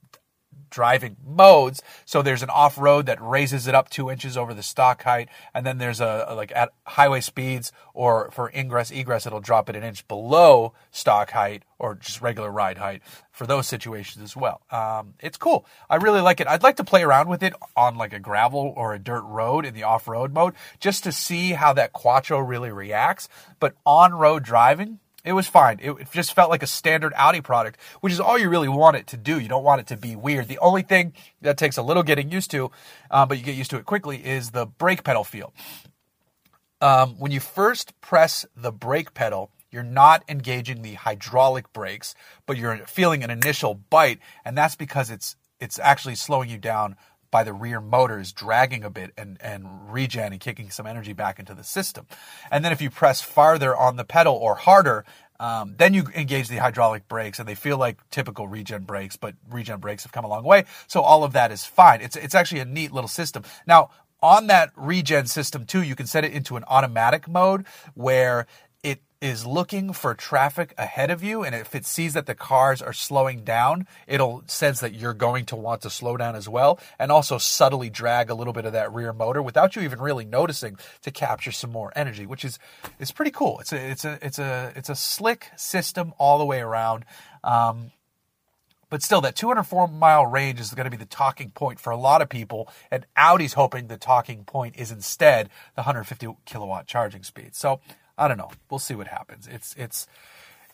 driving 0.70 1.16
modes. 1.26 1.82
So 2.04 2.22
there's 2.22 2.42
an 2.42 2.50
off 2.50 2.78
road 2.78 3.06
that 3.06 3.20
raises 3.20 3.66
it 3.66 3.74
up 3.74 3.88
two 3.88 4.10
inches 4.10 4.36
over 4.36 4.54
the 4.54 4.62
stock 4.62 5.02
height, 5.02 5.28
and 5.54 5.66
then 5.66 5.78
there's 5.78 6.00
a, 6.00 6.26
a, 6.28 6.34
like 6.34 6.52
at 6.54 6.70
highway 6.86 7.20
speeds 7.20 7.72
or 7.94 8.30
for 8.30 8.50
ingress 8.54 8.90
egress, 8.90 9.26
it'll 9.26 9.40
drop 9.40 9.68
it 9.68 9.76
an 9.76 9.82
inch 9.82 10.06
below 10.06 10.72
stock 10.90 11.30
height 11.32 11.64
or 11.78 11.94
just 11.94 12.20
regular 12.20 12.50
ride 12.50 12.78
height 12.78 13.02
for 13.32 13.46
those 13.46 13.66
situations 13.66 14.22
as 14.22 14.36
well. 14.36 14.60
Um, 14.70 15.14
it's 15.20 15.36
cool. 15.36 15.66
I 15.88 15.96
really 15.96 16.20
like 16.20 16.40
it. 16.40 16.46
I'd 16.46 16.62
like 16.62 16.76
to 16.76 16.84
play 16.84 17.02
around 17.02 17.28
with 17.28 17.42
it 17.42 17.54
on 17.76 17.96
like 17.96 18.12
a 18.12 18.18
gravel 18.18 18.72
or 18.76 18.94
a 18.94 18.98
dirt 18.98 19.22
road 19.22 19.64
in 19.64 19.74
the 19.74 19.84
off 19.84 20.08
road 20.08 20.32
mode 20.32 20.54
just 20.80 21.04
to 21.04 21.12
see 21.12 21.52
how 21.52 21.72
that 21.72 21.92
Quattro 21.92 22.38
really 22.38 22.70
reacts. 22.70 23.28
But 23.60 23.74
on 23.84 24.12
road 24.12 24.42
driving, 24.42 25.00
it 25.28 25.32
was 25.32 25.46
fine. 25.46 25.78
It, 25.82 26.10
just 26.10 26.32
felt 26.32 26.48
like 26.48 26.62
a 26.62 26.66
standard 26.66 27.12
Audi 27.14 27.42
product, 27.42 27.78
which 28.00 28.14
is 28.14 28.18
all 28.18 28.38
you 28.38 28.48
really 28.48 28.68
want 28.68 28.96
it 28.96 29.08
to 29.08 29.18
do. 29.18 29.38
You 29.38 29.48
don't 29.48 29.62
want 29.62 29.82
it 29.82 29.86
to 29.88 29.96
be 29.98 30.16
weird. 30.16 30.48
The 30.48 30.58
only 30.58 30.80
thing 30.80 31.12
that 31.42 31.58
takes 31.58 31.76
a 31.76 31.82
little 31.82 32.02
getting 32.02 32.30
used 32.30 32.50
to, 32.52 32.70
um, 33.10 33.28
but 33.28 33.36
you 33.36 33.44
get 33.44 33.54
used 33.54 33.70
to 33.72 33.76
it 33.76 33.84
quickly, 33.84 34.24
is 34.24 34.52
the 34.52 34.64
brake 34.64 35.04
pedal 35.04 35.24
feel. 35.24 35.52
Um, 36.80 37.16
when 37.18 37.30
you 37.30 37.40
first 37.40 38.00
press 38.00 38.46
the 38.56 38.72
brake 38.72 39.12
pedal, 39.12 39.50
you're 39.70 39.82
not 39.82 40.24
engaging 40.30 40.80
the 40.80 40.94
hydraulic 40.94 41.74
brakes, 41.74 42.14
but 42.46 42.56
you're 42.56 42.78
feeling 42.86 43.22
an 43.22 43.28
initial 43.30 43.74
bite, 43.74 44.20
and 44.46 44.56
that's 44.56 44.76
because 44.76 45.10
it's 45.10 45.36
it's 45.60 45.78
actually 45.78 46.14
slowing 46.14 46.48
you 46.48 46.56
down 46.56 46.96
by 47.30 47.44
the 47.44 47.52
rear 47.52 47.80
motors 47.80 48.32
dragging 48.32 48.84
a 48.84 48.90
bit 48.90 49.12
and, 49.16 49.36
and 49.40 49.92
regen 49.92 50.32
and 50.32 50.40
kicking 50.40 50.70
some 50.70 50.86
energy 50.86 51.12
back 51.12 51.38
into 51.38 51.54
the 51.54 51.64
system. 51.64 52.06
And 52.50 52.64
then 52.64 52.72
if 52.72 52.80
you 52.80 52.90
press 52.90 53.20
farther 53.20 53.76
on 53.76 53.96
the 53.96 54.04
pedal 54.04 54.34
or 54.34 54.54
harder, 54.54 55.04
um, 55.40 55.74
then 55.78 55.94
you 55.94 56.04
engage 56.14 56.48
the 56.48 56.56
hydraulic 56.56 57.06
brakes 57.06 57.38
and 57.38 57.48
they 57.48 57.54
feel 57.54 57.78
like 57.78 57.98
typical 58.10 58.48
regen 58.48 58.82
brakes, 58.82 59.16
but 59.16 59.34
regen 59.48 59.78
brakes 59.78 60.02
have 60.02 60.12
come 60.12 60.24
a 60.24 60.28
long 60.28 60.44
way. 60.44 60.64
So 60.86 61.00
all 61.00 61.22
of 61.22 61.32
that 61.34 61.52
is 61.52 61.64
fine. 61.64 62.00
It's, 62.00 62.16
it's 62.16 62.34
actually 62.34 62.60
a 62.60 62.64
neat 62.64 62.92
little 62.92 63.08
system. 63.08 63.44
Now, 63.66 63.90
on 64.20 64.48
that 64.48 64.72
regen 64.74 65.26
system 65.26 65.64
too, 65.64 65.82
you 65.82 65.94
can 65.94 66.06
set 66.06 66.24
it 66.24 66.32
into 66.32 66.56
an 66.56 66.64
automatic 66.66 67.28
mode 67.28 67.66
where 67.94 68.46
is 69.20 69.44
looking 69.44 69.92
for 69.92 70.14
traffic 70.14 70.72
ahead 70.78 71.10
of 71.10 71.24
you, 71.24 71.42
and 71.42 71.54
if 71.54 71.74
it 71.74 71.84
sees 71.84 72.14
that 72.14 72.26
the 72.26 72.34
cars 72.34 72.80
are 72.80 72.92
slowing 72.92 73.42
down, 73.42 73.86
it'll 74.06 74.44
sense 74.46 74.78
that 74.80 74.94
you're 74.94 75.14
going 75.14 75.44
to 75.46 75.56
want 75.56 75.82
to 75.82 75.90
slow 75.90 76.16
down 76.16 76.36
as 76.36 76.48
well, 76.48 76.78
and 76.98 77.10
also 77.10 77.36
subtly 77.36 77.90
drag 77.90 78.30
a 78.30 78.34
little 78.34 78.52
bit 78.52 78.64
of 78.64 78.72
that 78.72 78.92
rear 78.92 79.12
motor 79.12 79.42
without 79.42 79.74
you 79.74 79.82
even 79.82 80.00
really 80.00 80.24
noticing 80.24 80.78
to 81.02 81.10
capture 81.10 81.50
some 81.50 81.72
more 81.72 81.92
energy, 81.96 82.26
which 82.26 82.44
is 82.44 82.58
is 83.00 83.10
pretty 83.10 83.32
cool. 83.32 83.58
It's 83.58 83.72
a 83.72 83.90
it's 83.90 84.04
a 84.04 84.18
it's 84.22 84.38
a 84.38 84.72
it's 84.76 84.88
a 84.88 84.96
slick 84.96 85.50
system 85.56 86.14
all 86.18 86.38
the 86.38 86.46
way 86.46 86.60
around. 86.60 87.04
Um, 87.42 87.90
but 88.90 89.02
still, 89.02 89.20
that 89.20 89.36
204 89.36 89.88
mile 89.88 90.24
range 90.26 90.60
is 90.60 90.72
going 90.72 90.84
to 90.84 90.90
be 90.90 90.96
the 90.96 91.04
talking 91.04 91.50
point 91.50 91.78
for 91.78 91.90
a 91.90 91.96
lot 91.96 92.22
of 92.22 92.28
people, 92.28 92.68
and 92.90 93.04
Audi's 93.16 93.52
hoping 93.54 93.88
the 93.88 93.98
talking 93.98 94.44
point 94.44 94.76
is 94.78 94.90
instead 94.90 95.50
the 95.74 95.82
150 95.82 96.36
kilowatt 96.46 96.86
charging 96.86 97.22
speed. 97.22 97.54
So 97.54 97.80
I 98.18 98.28
don't 98.28 98.36
know. 98.36 98.50
We'll 98.68 98.80
see 98.80 98.94
what 98.94 99.06
happens. 99.06 99.46
It's 99.46 99.74
it's 99.78 100.06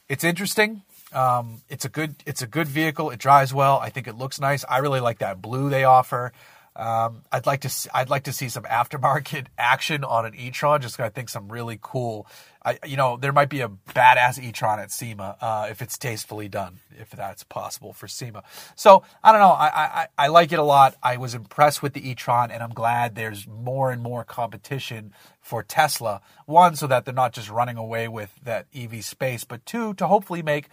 it's 0.09 0.25
interesting. 0.25 0.83
Um, 1.13 1.63
it's 1.69 1.85
a 1.85 1.89
good 1.89 2.17
it's 2.27 2.43
a 2.43 2.47
good 2.47 2.67
vehicle. 2.67 3.11
It 3.11 3.19
drives 3.19 3.55
well. 3.55 3.79
I 3.79 3.91
think 3.91 4.09
it 4.09 4.17
looks 4.17 4.41
nice. 4.41 4.65
I 4.69 4.79
really 4.79 5.01
like 5.01 5.19
that 5.19 5.41
blue 5.41 5.71
they 5.71 5.85
offer. 5.85 6.33
Um, 6.77 7.23
I'd 7.31 7.47
like 7.47 7.61
to 7.61 7.69
see, 7.69 7.89
I'd 7.95 8.11
like 8.11 8.25
to 8.25 8.33
see 8.33 8.49
some 8.49 8.65
aftermarket 8.65 9.47
action 9.59 10.03
on 10.03 10.27
an 10.27 10.35
e-tron. 10.35 10.81
Just 10.83 10.99
I 10.99 11.09
think 11.09 11.29
some 11.29 11.51
really 11.51 11.79
cool. 11.81 12.27
I 12.65 12.79
you 12.85 12.97
know 12.97 13.17
there 13.17 13.33
might 13.33 13.49
be 13.49 13.61
a 13.61 13.69
badass 13.69 14.43
e-tron 14.43 14.81
at 14.81 14.91
SEMA 14.91 15.37
uh, 15.41 15.69
if 15.71 15.83
it's 15.83 15.97
tastefully 15.97 16.49
done, 16.49 16.81
if 16.99 17.11
that's 17.11 17.45
possible 17.45 17.93
for 17.93 18.09
SEMA. 18.09 18.43
So 18.75 19.05
I 19.23 19.31
don't 19.31 19.41
know. 19.41 19.51
I, 19.51 19.69
I 19.69 20.07
I 20.19 20.27
like 20.29 20.53
it 20.53 20.59
a 20.59 20.65
lot. 20.65 20.97
I 21.03 21.17
was 21.17 21.35
impressed 21.35 21.83
with 21.83 21.93
the 21.93 22.09
e-tron, 22.09 22.51
and 22.51 22.63
I'm 22.63 22.75
glad 22.75 23.15
there's 23.15 23.47
more 23.47 23.93
and 23.93 24.03
more 24.03 24.25
competition 24.25 25.13
for 25.41 25.63
Tesla. 25.63 26.23
One, 26.47 26.75
so 26.75 26.89
that 26.89 27.05
they're 27.05 27.15
not 27.15 27.33
just 27.33 27.51
running 27.51 27.77
away 27.77 28.09
with 28.09 28.35
that 28.43 28.67
EV 28.75 29.05
space, 29.05 29.45
but 29.45 29.65
two, 29.65 29.95
to 29.95 30.09
hopefully 30.09 30.43
make 30.43 30.69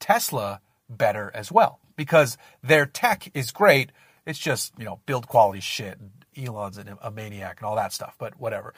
Tesla 0.00 0.60
better 0.88 1.30
as 1.32 1.52
well 1.52 1.78
because 1.96 2.36
their 2.62 2.86
tech 2.86 3.30
is 3.34 3.50
great 3.50 3.90
it's 4.26 4.38
just, 4.38 4.72
you 4.78 4.84
know, 4.84 5.00
build 5.06 5.28
quality 5.28 5.60
shit. 5.60 5.98
And 5.98 6.10
Elon's 6.36 6.78
a 6.78 7.10
maniac 7.10 7.60
and 7.60 7.66
all 7.66 7.76
that 7.76 7.92
stuff, 7.92 8.16
but 8.18 8.38
whatever. 8.40 8.74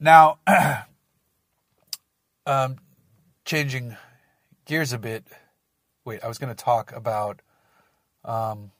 Now, 0.00 0.38
um, 2.46 2.76
changing 3.44 3.96
gears 4.64 4.92
a 4.92 4.98
bit. 4.98 5.24
Wait, 6.04 6.22
I 6.24 6.28
was 6.28 6.38
going 6.38 6.54
to 6.54 6.64
talk 6.64 6.92
about 6.92 7.42
um, 8.24 8.70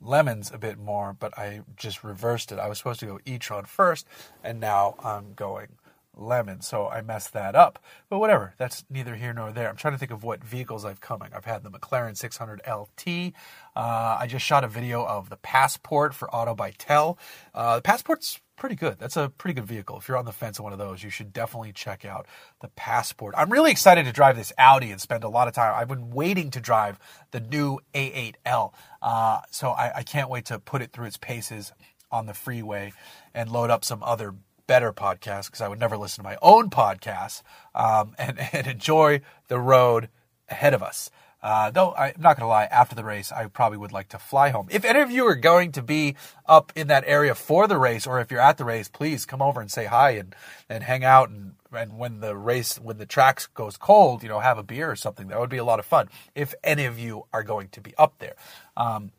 lemons 0.00 0.50
a 0.52 0.58
bit 0.58 0.78
more, 0.78 1.16
but 1.18 1.36
I 1.38 1.62
just 1.76 2.04
reversed 2.04 2.52
it. 2.52 2.58
I 2.58 2.68
was 2.68 2.78
supposed 2.78 3.00
to 3.00 3.06
go 3.06 3.18
e-tron 3.24 3.64
first, 3.64 4.06
and 4.42 4.60
now 4.60 4.94
I'm 5.02 5.34
going 5.34 5.68
lemon. 6.16 6.60
So 6.60 6.88
I 6.88 7.00
messed 7.00 7.32
that 7.32 7.54
up. 7.54 7.78
But 8.08 8.18
whatever, 8.18 8.54
that's 8.58 8.84
neither 8.90 9.14
here 9.14 9.32
nor 9.32 9.52
there. 9.52 9.68
I'm 9.68 9.76
trying 9.76 9.94
to 9.94 9.98
think 9.98 10.10
of 10.10 10.24
what 10.24 10.42
vehicles 10.42 10.84
I've 10.84 11.00
coming. 11.00 11.30
I've 11.34 11.44
had 11.44 11.62
the 11.62 11.70
McLaren 11.70 12.16
600 12.16 12.60
LT. 12.66 13.32
Uh, 13.76 14.16
I 14.20 14.26
just 14.28 14.44
shot 14.44 14.64
a 14.64 14.68
video 14.68 15.04
of 15.04 15.30
the 15.30 15.36
Passport 15.36 16.14
for 16.14 16.28
Autobytel. 16.28 17.18
Uh, 17.54 17.76
the 17.76 17.82
Passport's 17.82 18.40
pretty 18.56 18.76
good. 18.76 18.98
That's 18.98 19.16
a 19.16 19.30
pretty 19.36 19.54
good 19.54 19.66
vehicle. 19.66 19.98
If 19.98 20.08
you're 20.08 20.16
on 20.16 20.24
the 20.24 20.32
fence 20.32 20.58
on 20.58 20.64
one 20.64 20.72
of 20.72 20.78
those, 20.78 21.02
you 21.02 21.10
should 21.10 21.32
definitely 21.32 21.72
check 21.72 22.04
out 22.04 22.26
the 22.60 22.68
Passport. 22.68 23.34
I'm 23.36 23.50
really 23.50 23.70
excited 23.70 24.04
to 24.06 24.12
drive 24.12 24.36
this 24.36 24.52
Audi 24.58 24.90
and 24.90 25.00
spend 25.00 25.24
a 25.24 25.28
lot 25.28 25.48
of 25.48 25.54
time. 25.54 25.74
I've 25.76 25.88
been 25.88 26.10
waiting 26.10 26.50
to 26.52 26.60
drive 26.60 26.98
the 27.32 27.40
new 27.40 27.80
A8L. 27.94 28.72
Uh, 29.02 29.40
so 29.50 29.70
I, 29.70 29.98
I 29.98 30.02
can't 30.02 30.30
wait 30.30 30.46
to 30.46 30.58
put 30.58 30.82
it 30.82 30.92
through 30.92 31.06
its 31.06 31.16
paces 31.16 31.72
on 32.10 32.26
the 32.26 32.34
freeway 32.34 32.92
and 33.34 33.50
load 33.50 33.70
up 33.70 33.84
some 33.84 34.02
other 34.02 34.34
better 34.66 34.92
podcasts 34.92 35.46
because 35.46 35.60
I 35.60 35.68
would 35.68 35.80
never 35.80 35.96
listen 35.96 36.22
to 36.22 36.28
my 36.28 36.36
own 36.42 36.70
podcasts 36.70 37.42
um, 37.74 38.14
and, 38.18 38.38
and 38.52 38.66
enjoy 38.66 39.20
the 39.48 39.58
road 39.58 40.08
ahead 40.48 40.74
of 40.74 40.82
us. 40.82 41.10
Uh, 41.44 41.70
though 41.70 41.92
I'm 41.94 42.14
not 42.18 42.38
going 42.38 42.44
to 42.44 42.48
lie, 42.48 42.64
after 42.64 42.94
the 42.94 43.04
race, 43.04 43.30
I 43.30 43.46
probably 43.48 43.76
would 43.76 43.92
like 43.92 44.08
to 44.08 44.18
fly 44.18 44.48
home. 44.48 44.66
If 44.70 44.82
any 44.82 45.00
of 45.00 45.10
you 45.10 45.26
are 45.26 45.34
going 45.34 45.72
to 45.72 45.82
be 45.82 46.16
up 46.46 46.72
in 46.74 46.86
that 46.86 47.04
area 47.06 47.34
for 47.34 47.68
the 47.68 47.76
race, 47.76 48.06
or 48.06 48.18
if 48.18 48.30
you're 48.30 48.40
at 48.40 48.56
the 48.56 48.64
race, 48.64 48.88
please 48.88 49.26
come 49.26 49.42
over 49.42 49.60
and 49.60 49.70
say 49.70 49.84
hi 49.84 50.12
and, 50.12 50.34
and 50.70 50.82
hang 50.82 51.04
out. 51.04 51.28
And, 51.28 51.56
and 51.70 51.98
when 51.98 52.20
the 52.20 52.34
race, 52.34 52.80
when 52.80 52.96
the 52.96 53.04
track 53.04 53.42
goes 53.52 53.76
cold, 53.76 54.22
you 54.22 54.28
know, 54.30 54.40
have 54.40 54.56
a 54.56 54.62
beer 54.62 54.90
or 54.90 54.96
something. 54.96 55.28
That 55.28 55.38
would 55.38 55.50
be 55.50 55.58
a 55.58 55.64
lot 55.64 55.78
of 55.78 55.84
fun 55.84 56.08
if 56.34 56.54
any 56.64 56.86
of 56.86 56.98
you 56.98 57.26
are 57.30 57.42
going 57.42 57.68
to 57.72 57.80
be 57.82 57.94
up 57.98 58.14
there. 58.20 58.36
Um, 58.74 59.12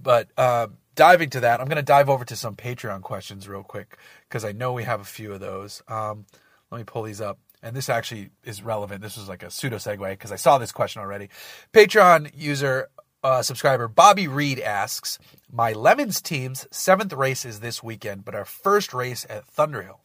but 0.00 0.28
uh, 0.36 0.66
diving 0.94 1.30
to 1.30 1.40
that, 1.40 1.60
I'm 1.60 1.66
going 1.66 1.76
to 1.76 1.82
dive 1.82 2.08
over 2.08 2.24
to 2.24 2.36
some 2.36 2.56
Patreon 2.56 3.02
questions 3.02 3.48
real 3.48 3.62
quick 3.62 3.96
because 4.28 4.44
I 4.44 4.52
know 4.52 4.72
we 4.72 4.84
have 4.84 5.00
a 5.00 5.04
few 5.04 5.32
of 5.32 5.40
those. 5.40 5.82
Um, 5.88 6.26
let 6.70 6.78
me 6.78 6.84
pull 6.84 7.02
these 7.02 7.20
up. 7.20 7.38
And 7.62 7.76
this 7.76 7.88
actually 7.88 8.30
is 8.42 8.62
relevant. 8.62 9.02
This 9.02 9.16
was 9.16 9.28
like 9.28 9.44
a 9.44 9.50
pseudo 9.50 9.76
segue 9.76 10.10
because 10.10 10.32
I 10.32 10.36
saw 10.36 10.58
this 10.58 10.72
question 10.72 11.00
already. 11.00 11.28
Patreon 11.72 12.32
user 12.34 12.88
uh, 13.22 13.42
subscriber 13.42 13.86
Bobby 13.86 14.26
Reed 14.26 14.58
asks, 14.58 15.20
"My 15.50 15.72
Lemons 15.72 16.20
team's 16.20 16.66
seventh 16.72 17.12
race 17.12 17.44
is 17.44 17.60
this 17.60 17.80
weekend, 17.80 18.24
but 18.24 18.34
our 18.34 18.44
first 18.44 18.92
race 18.92 19.24
at 19.30 19.46
Thunderhill. 19.46 19.98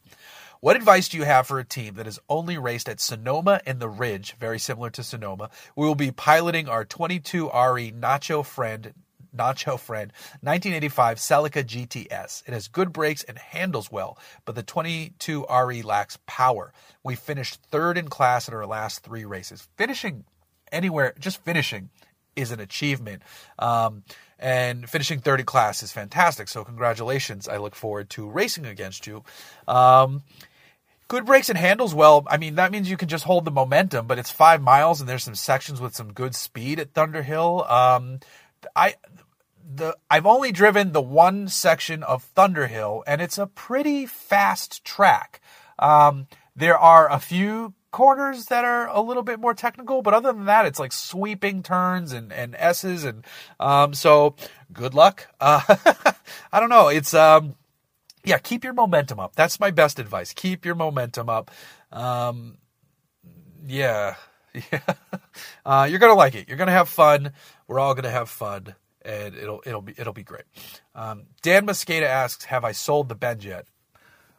What 0.60 0.76
advice 0.76 1.08
do 1.08 1.16
you 1.16 1.24
have 1.24 1.46
for 1.46 1.58
a 1.58 1.64
team 1.64 1.94
that 1.94 2.06
has 2.06 2.18
only 2.28 2.58
raced 2.58 2.88
at 2.88 3.00
Sonoma 3.00 3.60
and 3.64 3.78
the 3.78 3.88
Ridge, 3.88 4.34
very 4.38 4.58
similar 4.58 4.90
to 4.90 5.04
Sonoma? 5.04 5.50
We 5.76 5.86
will 5.86 5.94
be 5.94 6.10
piloting 6.10 6.68
our 6.68 6.84
22 6.84 7.46
RE 7.46 7.92
Nacho 7.92 8.44
Friend 8.44 8.92
Nacho 9.38 9.78
Friend 9.78 10.12
1985 10.40 11.18
Celica 11.18 11.64
GTS. 11.64 12.42
It 12.46 12.52
has 12.52 12.68
good 12.68 12.92
brakes 12.92 13.24
and 13.24 13.38
handles 13.38 13.90
well, 13.90 14.18
but 14.44 14.54
the 14.54 14.62
22 14.62 15.46
RE 15.48 15.82
lacks 15.82 16.18
power. 16.26 16.72
We 17.02 17.14
finished 17.14 17.60
third 17.70 17.96
in 17.96 18.08
class 18.08 18.48
in 18.48 18.54
our 18.54 18.66
last 18.66 19.02
three 19.02 19.24
races. 19.24 19.68
Finishing 19.76 20.24
anywhere, 20.72 21.14
just 21.18 21.42
finishing, 21.44 21.90
is 22.36 22.50
an 22.50 22.60
achievement. 22.60 23.22
Um, 23.58 24.04
and 24.38 24.88
finishing 24.88 25.20
third 25.20 25.40
in 25.40 25.46
class 25.46 25.82
is 25.82 25.92
fantastic. 25.92 26.48
So 26.48 26.64
congratulations. 26.64 27.48
I 27.48 27.56
look 27.56 27.74
forward 27.74 28.10
to 28.10 28.28
racing 28.28 28.66
against 28.66 29.06
you. 29.06 29.24
Um, 29.66 30.22
good 31.08 31.24
brakes 31.24 31.48
and 31.48 31.56
handles 31.56 31.94
well 31.94 32.22
i 32.28 32.36
mean 32.36 32.56
that 32.56 32.70
means 32.70 32.90
you 32.90 32.96
can 32.98 33.08
just 33.08 33.24
hold 33.24 33.46
the 33.46 33.50
momentum 33.50 34.06
but 34.06 34.18
it's 34.18 34.30
five 34.30 34.60
miles 34.60 35.00
and 35.00 35.08
there's 35.08 35.24
some 35.24 35.34
sections 35.34 35.80
with 35.80 35.94
some 35.94 36.12
good 36.12 36.34
speed 36.34 36.78
at 36.78 36.92
thunderhill 36.92 37.68
um, 37.70 38.20
I 38.74 38.94
the 39.68 39.96
I've 40.10 40.26
only 40.26 40.50
driven 40.50 40.92
the 40.92 41.02
one 41.02 41.48
section 41.48 42.02
of 42.02 42.32
Thunderhill, 42.34 43.02
and 43.06 43.20
it's 43.20 43.36
a 43.38 43.46
pretty 43.46 44.06
fast 44.06 44.84
track. 44.84 45.40
Um, 45.78 46.26
there 46.56 46.78
are 46.78 47.10
a 47.10 47.20
few 47.20 47.74
corners 47.90 48.46
that 48.46 48.64
are 48.64 48.88
a 48.88 49.00
little 49.00 49.22
bit 49.22 49.38
more 49.38 49.54
technical, 49.54 50.02
but 50.02 50.14
other 50.14 50.32
than 50.32 50.46
that, 50.46 50.64
it's 50.66 50.78
like 50.78 50.92
sweeping 50.92 51.62
turns 51.62 52.12
and, 52.12 52.32
and 52.32 52.54
S's, 52.56 53.04
and 53.04 53.24
um, 53.60 53.92
so 53.92 54.34
good 54.72 54.94
luck. 54.94 55.28
Uh, 55.38 55.60
I 56.52 56.60
don't 56.60 56.70
know. 56.70 56.88
It's 56.88 57.12
um, 57.12 57.54
yeah, 58.24 58.38
keep 58.38 58.64
your 58.64 58.72
momentum 58.72 59.20
up. 59.20 59.36
That's 59.36 59.60
my 59.60 59.70
best 59.70 59.98
advice. 59.98 60.32
Keep 60.32 60.64
your 60.64 60.76
momentum 60.76 61.28
up. 61.28 61.50
Um, 61.92 62.56
yeah, 63.66 64.14
yeah. 64.54 64.80
Uh, 65.64 65.86
you're 65.90 66.00
gonna 66.00 66.14
like 66.14 66.34
it. 66.34 66.48
You're 66.48 66.56
gonna 66.56 66.72
have 66.72 66.88
fun. 66.88 67.32
We're 67.66 67.78
all 67.78 67.94
gonna 67.94 68.10
have 68.10 68.30
fun 68.30 68.74
and 69.08 69.34
it'll 69.34 69.62
it'll 69.64 69.82
be 69.82 69.94
it'll 69.96 70.12
be 70.12 70.22
great. 70.22 70.44
Um, 70.94 71.24
Dan 71.42 71.66
Mosqueda 71.66 72.02
asks, 72.02 72.44
"Have 72.44 72.64
I 72.64 72.72
sold 72.72 73.08
the 73.08 73.14
Benz 73.14 73.44
yet?" 73.44 73.66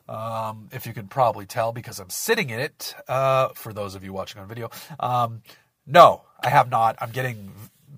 Um, 0.07 0.69
if 0.71 0.85
you 0.85 0.93
can 0.93 1.07
probably 1.07 1.45
tell 1.45 1.71
because 1.71 1.99
I'm 1.99 2.09
sitting 2.09 2.49
in 2.49 2.59
it. 2.59 2.95
Uh, 3.07 3.49
for 3.49 3.73
those 3.73 3.95
of 3.95 4.03
you 4.03 4.13
watching 4.13 4.41
on 4.41 4.47
video, 4.47 4.69
um, 4.99 5.41
no, 5.85 6.23
I 6.43 6.49
have 6.49 6.69
not. 6.69 6.95
I'm 6.99 7.11
getting 7.11 7.51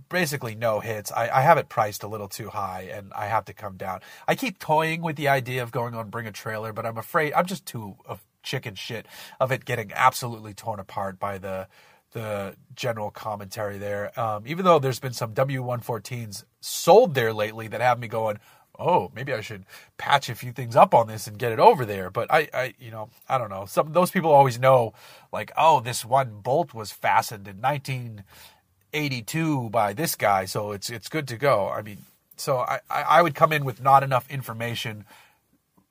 basically 0.10 0.56
no 0.56 0.82
hits. 0.82 1.12
I, 1.12 1.30
I, 1.30 1.42
have 1.42 1.58
it 1.58 1.70
priced 1.70 2.04
a 2.04 2.08
little 2.08 2.28
too 2.28 2.50
high, 2.50 2.90
and 2.92 3.14
I 3.14 3.28
have 3.28 3.46
to 3.46 3.54
come 3.54 3.78
down. 3.78 4.02
I 4.28 4.36
keep 4.36 4.60
toying 4.60 5.02
with 5.02 5.16
the 5.16 5.30
idea 5.30 5.64
of 5.64 5.72
going 5.72 5.96
on 5.96 6.10
Bring 6.10 6.28
a 6.28 6.34
Trailer, 6.34 6.74
but 6.74 6.86
I'm 6.86 6.98
afraid 6.98 7.32
I'm 7.34 7.46
just 7.46 7.66
too 7.66 7.96
of 8.06 8.22
chicken 8.44 8.76
shit 8.76 9.06
of 9.40 9.52
it 9.52 9.66
getting 9.66 9.92
absolutely 9.94 10.54
torn 10.54 10.80
apart 10.80 11.20
by 11.20 11.38
the 11.38 11.68
the 12.12 12.56
general 12.76 13.12
commentary 13.12 13.78
there. 13.78 14.18
Um, 14.20 14.44
even 14.46 14.66
though 14.66 14.80
there's 14.80 15.00
been 15.00 15.14
some 15.14 15.34
W114s 15.34 16.44
sold 16.60 17.16
there 17.16 17.34
lately 17.34 17.68
that 17.68 17.82
have 17.82 18.00
me 18.00 18.08
going, 18.08 18.40
oh, 18.78 19.12
maybe 19.16 19.34
I 19.34 19.42
should 19.42 19.66
patch 19.98 20.30
a 20.30 20.36
few 20.36 20.52
things 20.52 20.76
up 20.76 20.94
on 20.94 21.08
this 21.08 21.28
and 21.28 21.38
get 21.38 21.52
it 21.52 21.60
over 21.60 21.86
there. 21.86 22.10
But 22.10 22.32
I, 22.32 22.50
I 22.54 22.74
you 22.80 22.92
know, 22.92 23.10
I 23.30 23.38
don't 23.38 23.50
know. 23.50 23.66
Some 23.66 23.94
those 23.94 24.12
people 24.12 24.32
always 24.32 24.60
know, 24.60 24.94
like, 25.32 25.52
oh, 25.58 25.80
this 25.80 26.04
one 26.04 26.42
bolt 26.42 26.74
was 26.74 26.92
fastened 26.92 27.48
in 27.48 27.62
1982 27.62 29.70
by 29.70 29.94
this 29.94 30.16
guy, 30.16 30.46
so 30.46 30.72
it's 30.72 30.90
it's 30.90 31.10
good 31.10 31.28
to 31.30 31.38
go. 31.38 31.70
I 31.70 31.82
mean, 31.82 32.00
so 32.36 32.60
I, 32.60 32.80
I 32.90 33.22
would 33.22 33.36
come 33.36 33.54
in 33.54 33.66
with 33.66 33.82
not 33.82 34.04
enough 34.04 34.30
information 34.30 35.06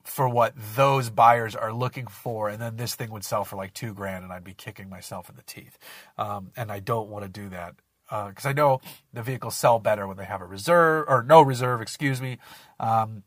for 0.03 0.27
what 0.27 0.53
those 0.75 1.09
buyers 1.09 1.55
are 1.55 1.73
looking 1.73 2.07
for, 2.07 2.49
and 2.49 2.61
then 2.61 2.77
this 2.77 2.95
thing 2.95 3.11
would 3.11 3.23
sell 3.23 3.43
for 3.43 3.55
like 3.55 3.73
two 3.73 3.93
grand, 3.93 4.23
and 4.23 4.33
I'd 4.33 4.43
be 4.43 4.53
kicking 4.53 4.89
myself 4.89 5.29
in 5.29 5.35
the 5.35 5.43
teeth. 5.43 5.77
Um, 6.17 6.51
and 6.55 6.71
I 6.71 6.79
don't 6.79 7.09
want 7.09 7.23
to 7.23 7.29
do 7.29 7.49
that 7.49 7.75
because 8.09 8.45
uh, 8.45 8.49
I 8.49 8.53
know 8.53 8.81
the 9.13 9.23
vehicles 9.23 9.55
sell 9.55 9.79
better 9.79 10.05
when 10.05 10.17
they 10.17 10.25
have 10.25 10.41
a 10.41 10.45
reserve 10.45 11.05
or 11.07 11.23
no 11.23 11.41
reserve, 11.41 11.81
excuse 11.81 12.21
me. 12.21 12.39
Um, 12.79 13.23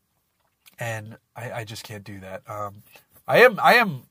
and 0.78 1.16
I, 1.34 1.52
I, 1.52 1.64
just 1.64 1.84
can't 1.84 2.04
do 2.04 2.20
that. 2.20 2.42
Um, 2.48 2.82
I 3.26 3.44
am, 3.44 3.58
I 3.62 3.74
am, 3.74 4.02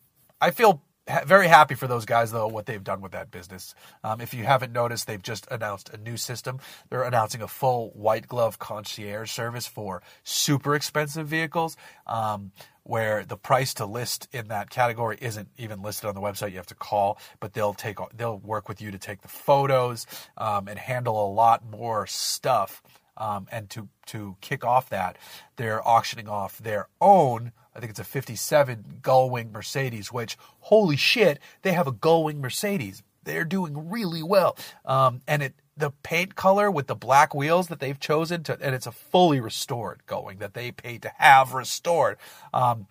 I 0.41 0.51
feel 0.51 0.81
very 1.25 1.47
happy 1.47 1.75
for 1.75 1.87
those 1.87 2.05
guys 2.05 2.31
though 2.31 2.47
what 2.47 2.65
they've 2.65 2.83
done 2.83 3.01
with 3.01 3.11
that 3.11 3.31
business. 3.31 3.75
Um, 4.03 4.21
if 4.21 4.33
you 4.33 4.43
haven't 4.43 4.71
noticed, 4.71 5.07
they've 5.07 5.21
just 5.21 5.47
announced 5.51 5.89
a 5.89 5.97
new 5.97 6.17
system. 6.17 6.59
They're 6.89 7.03
announcing 7.03 7.41
a 7.41 7.47
full 7.47 7.91
white 7.91 8.27
glove 8.27 8.59
concierge 8.59 9.31
service 9.31 9.67
for 9.67 10.01
super 10.23 10.75
expensive 10.75 11.27
vehicles. 11.27 11.75
Um, 12.07 12.51
where 12.85 13.23
the 13.23 13.37
price 13.37 13.73
to 13.75 13.85
list 13.85 14.27
in 14.33 14.49
that 14.49 14.69
category 14.69 15.17
isn't 15.21 15.47
even 15.57 15.81
listed 15.81 16.05
on 16.09 16.15
the 16.15 16.21
website. 16.21 16.51
You 16.51 16.57
have 16.57 16.65
to 16.67 16.75
call, 16.75 17.17
but 17.39 17.53
they'll 17.53 17.73
take 17.73 17.97
they'll 18.15 18.39
work 18.39 18.67
with 18.67 18.81
you 18.81 18.91
to 18.91 18.97
take 18.97 19.21
the 19.21 19.29
photos 19.29 20.05
um, 20.37 20.67
and 20.67 20.77
handle 20.77 21.25
a 21.25 21.31
lot 21.31 21.65
more 21.65 22.05
stuff. 22.07 22.83
Um, 23.17 23.47
and 23.51 23.69
to 23.71 23.89
to 24.07 24.37
kick 24.41 24.65
off 24.65 24.89
that, 24.89 25.17
they're 25.55 25.85
auctioning 25.87 26.27
off 26.27 26.57
their 26.57 26.87
own. 26.99 27.51
I 27.75 27.79
think 27.79 27.89
it's 27.89 27.99
a 27.99 28.03
57 28.03 28.99
Gullwing 29.01 29.51
Mercedes, 29.51 30.11
which 30.11 30.37
holy 30.59 30.97
shit, 30.97 31.39
they 31.61 31.73
have 31.73 31.87
a 31.87 31.91
Gullwing 31.91 32.39
Mercedes. 32.39 33.03
They're 33.23 33.45
doing 33.45 33.89
really 33.89 34.21
well, 34.23 34.57
um, 34.85 35.21
and 35.27 35.41
it 35.43 35.55
the 35.75 35.91
paint 36.03 36.35
color 36.35 36.69
with 36.69 36.87
the 36.87 36.95
black 36.95 37.33
wheels 37.33 37.67
that 37.67 37.79
they've 37.79 37.99
chosen 37.99 38.43
to, 38.43 38.57
and 38.61 38.75
it's 38.75 38.85
a 38.85 38.91
fully 38.91 39.39
restored 39.39 40.01
going 40.05 40.37
that 40.39 40.53
they 40.53 40.71
paid 40.71 41.01
to 41.01 41.11
have 41.17 41.53
restored. 41.53 42.17
Um, 42.53 42.87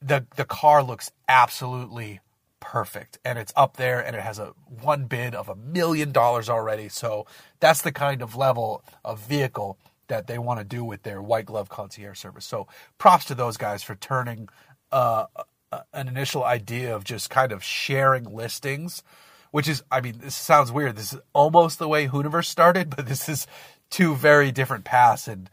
the 0.00 0.26
the 0.36 0.44
car 0.44 0.82
looks 0.82 1.10
absolutely 1.28 2.20
perfect, 2.64 3.18
and 3.24 3.38
it's 3.38 3.52
up 3.54 3.76
there, 3.76 4.00
and 4.00 4.16
it 4.16 4.22
has 4.22 4.38
a 4.38 4.54
one 4.66 5.04
bid 5.04 5.34
of 5.34 5.48
a 5.48 5.54
million 5.54 6.12
dollars 6.12 6.48
already. 6.48 6.88
So 6.88 7.26
that's 7.60 7.82
the 7.82 7.92
kind 7.92 8.22
of 8.22 8.34
level 8.34 8.82
of 9.04 9.20
vehicle 9.20 9.78
that 10.08 10.26
they 10.26 10.38
want 10.38 10.60
to 10.60 10.64
do 10.64 10.82
with 10.84 11.02
their 11.02 11.20
white 11.20 11.46
glove 11.46 11.68
concierge 11.68 12.18
service. 12.18 12.46
So 12.46 12.66
props 12.98 13.26
to 13.26 13.34
those 13.34 13.56
guys 13.56 13.82
for 13.82 13.94
turning 13.94 14.48
uh, 14.90 15.26
an 15.92 16.08
initial 16.08 16.44
idea 16.44 16.96
of 16.96 17.04
just 17.04 17.30
kind 17.30 17.52
of 17.52 17.62
sharing 17.62 18.24
listings 18.24 19.02
which 19.54 19.68
is, 19.68 19.84
I 19.88 20.00
mean, 20.00 20.18
this 20.18 20.34
sounds 20.34 20.72
weird. 20.72 20.96
This 20.96 21.12
is 21.12 21.20
almost 21.32 21.78
the 21.78 21.86
way 21.86 22.08
Hooniverse 22.08 22.46
started, 22.46 22.90
but 22.96 23.06
this 23.06 23.28
is 23.28 23.46
two 23.88 24.16
very 24.16 24.50
different 24.50 24.84
paths. 24.84 25.28
And 25.28 25.48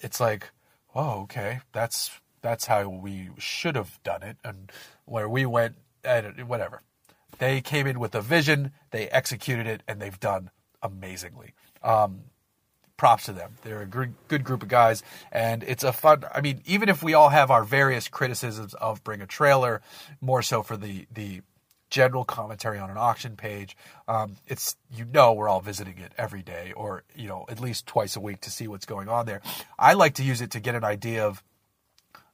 it's 0.00 0.18
like, 0.18 0.48
oh, 0.94 1.24
okay, 1.24 1.60
that's, 1.72 2.10
that's 2.40 2.64
how 2.64 2.88
we 2.88 3.28
should 3.36 3.76
have 3.76 4.02
done 4.02 4.22
it. 4.22 4.38
And 4.42 4.72
where 5.04 5.28
we 5.28 5.44
went, 5.44 5.76
whatever. 6.46 6.82
They 7.38 7.60
came 7.60 7.86
in 7.86 7.98
with 7.98 8.14
a 8.14 8.20
vision, 8.20 8.72
they 8.90 9.08
executed 9.08 9.66
it, 9.66 9.82
and 9.88 10.00
they've 10.00 10.18
done 10.20 10.50
amazingly. 10.82 11.54
Um, 11.82 12.22
props 12.96 13.24
to 13.24 13.32
them. 13.32 13.56
They're 13.62 13.82
a 13.82 13.86
good 13.86 14.44
group 14.44 14.62
of 14.62 14.68
guys, 14.68 15.02
and 15.32 15.64
it's 15.64 15.82
a 15.82 15.92
fun. 15.92 16.24
I 16.32 16.40
mean, 16.40 16.62
even 16.64 16.88
if 16.88 17.02
we 17.02 17.14
all 17.14 17.30
have 17.30 17.50
our 17.50 17.64
various 17.64 18.08
criticisms 18.08 18.74
of 18.74 19.02
Bring 19.02 19.20
a 19.20 19.26
Trailer, 19.26 19.82
more 20.20 20.42
so 20.42 20.62
for 20.62 20.76
the 20.76 21.06
the 21.12 21.42
general 21.90 22.24
commentary 22.24 22.78
on 22.78 22.90
an 22.90 22.96
auction 22.96 23.36
page. 23.36 23.76
Um, 24.08 24.34
it's 24.48 24.74
you 24.90 25.04
know 25.04 25.32
we're 25.32 25.48
all 25.48 25.60
visiting 25.60 25.98
it 25.98 26.12
every 26.18 26.42
day, 26.42 26.72
or 26.76 27.04
you 27.14 27.28
know 27.28 27.44
at 27.48 27.60
least 27.60 27.86
twice 27.86 28.16
a 28.16 28.20
week 28.20 28.40
to 28.42 28.50
see 28.50 28.66
what's 28.66 28.86
going 28.86 29.08
on 29.08 29.26
there. 29.26 29.42
I 29.78 29.92
like 29.92 30.14
to 30.14 30.24
use 30.24 30.40
it 30.40 30.50
to 30.52 30.60
get 30.60 30.74
an 30.74 30.82
idea 30.82 31.24
of 31.24 31.42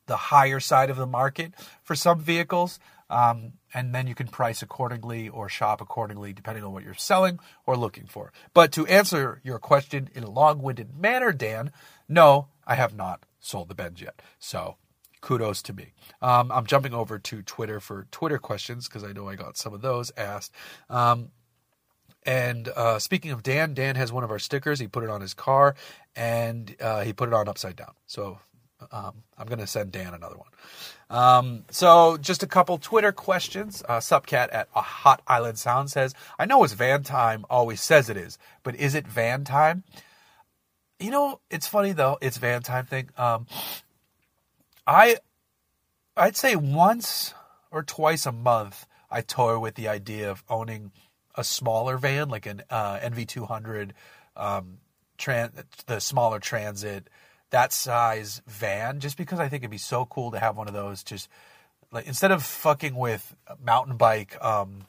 the 0.06 0.16
higher 0.16 0.60
side 0.60 0.88
of 0.88 0.96
the 0.96 1.06
market 1.06 1.52
for 1.82 1.94
some 1.94 2.20
vehicles. 2.20 2.78
Um, 3.10 3.54
and 3.74 3.94
then 3.94 4.06
you 4.06 4.14
can 4.14 4.28
price 4.28 4.62
accordingly 4.62 5.28
or 5.28 5.48
shop 5.48 5.80
accordingly 5.80 6.32
depending 6.32 6.64
on 6.64 6.72
what 6.72 6.84
you're 6.84 6.94
selling 6.94 7.38
or 7.66 7.76
looking 7.76 8.06
for. 8.06 8.32
But 8.54 8.72
to 8.72 8.86
answer 8.86 9.40
your 9.44 9.58
question 9.58 10.08
in 10.14 10.22
a 10.22 10.30
long 10.30 10.62
winded 10.62 10.96
manner, 10.96 11.32
Dan, 11.32 11.72
no, 12.08 12.48
I 12.66 12.76
have 12.76 12.94
not 12.94 13.26
sold 13.40 13.68
the 13.68 13.74
Benz 13.74 14.00
yet. 14.00 14.22
So 14.38 14.76
kudos 15.20 15.62
to 15.62 15.72
me. 15.72 15.92
Um, 16.22 16.50
I'm 16.50 16.66
jumping 16.66 16.94
over 16.94 17.18
to 17.18 17.42
Twitter 17.42 17.80
for 17.80 18.06
Twitter 18.10 18.38
questions 18.38 18.88
because 18.88 19.04
I 19.04 19.12
know 19.12 19.28
I 19.28 19.34
got 19.34 19.56
some 19.56 19.74
of 19.74 19.82
those 19.82 20.10
asked. 20.16 20.54
Um, 20.88 21.30
and 22.24 22.68
uh, 22.68 22.98
speaking 22.98 23.30
of 23.30 23.42
Dan, 23.42 23.74
Dan 23.74 23.96
has 23.96 24.12
one 24.12 24.24
of 24.24 24.30
our 24.30 24.38
stickers. 24.38 24.78
He 24.78 24.86
put 24.86 25.04
it 25.04 25.10
on 25.10 25.20
his 25.20 25.34
car 25.34 25.74
and 26.14 26.74
uh, 26.80 27.02
he 27.02 27.12
put 27.12 27.28
it 27.28 27.34
on 27.34 27.48
upside 27.48 27.76
down. 27.76 27.92
So 28.06 28.38
um, 28.92 29.22
I'm 29.38 29.46
going 29.46 29.58
to 29.58 29.66
send 29.66 29.92
Dan 29.92 30.14
another 30.14 30.36
one. 30.36 30.48
Um, 31.10 31.64
so 31.70 32.16
just 32.16 32.42
a 32.42 32.46
couple 32.46 32.78
Twitter 32.78 33.12
questions. 33.12 33.82
Uh, 33.88 33.98
Supcat 33.98 34.48
at 34.52 34.68
a 34.74 34.80
Hot 34.80 35.22
Island 35.26 35.58
Sound 35.58 35.90
says, 35.90 36.14
I 36.38 36.46
know 36.46 36.62
it's 36.62 36.72
van 36.72 37.02
time 37.02 37.44
always 37.50 37.80
says 37.80 38.08
it 38.08 38.16
is, 38.16 38.38
but 38.62 38.76
is 38.76 38.94
it 38.94 39.06
van 39.06 39.44
time? 39.44 39.82
You 41.00 41.10
know, 41.10 41.40
it's 41.50 41.66
funny 41.66 41.92
though. 41.92 42.18
It's 42.20 42.36
van 42.36 42.62
time 42.62 42.86
thing. 42.86 43.08
Um, 43.16 43.46
I 44.86 45.16
I'd 46.16 46.36
say 46.36 46.56
once 46.56 47.34
or 47.70 47.82
twice 47.82 48.26
a 48.26 48.32
month 48.32 48.86
I 49.10 49.22
toy 49.22 49.58
with 49.58 49.74
the 49.74 49.88
idea 49.88 50.30
of 50.30 50.44
owning 50.48 50.92
a 51.34 51.42
smaller 51.42 51.96
van 51.96 52.28
like 52.28 52.46
an 52.46 52.62
uh, 52.70 52.98
NV200 52.98 53.92
um, 54.36 54.78
tran- 55.18 55.64
the 55.86 56.00
smaller 56.00 56.38
transit 56.38 57.08
that 57.50 57.72
size 57.72 58.42
van 58.46 59.00
just 59.00 59.16
because 59.16 59.40
I 59.40 59.48
think 59.48 59.62
it'd 59.62 59.70
be 59.70 59.78
so 59.78 60.04
cool 60.04 60.30
to 60.32 60.38
have 60.38 60.56
one 60.56 60.68
of 60.68 60.74
those 60.74 61.02
just 61.02 61.28
like 61.92 62.06
instead 62.06 62.30
of 62.30 62.42
fucking 62.44 62.94
with 62.94 63.34
mountain 63.64 63.96
bike 63.96 64.36
um, 64.42 64.86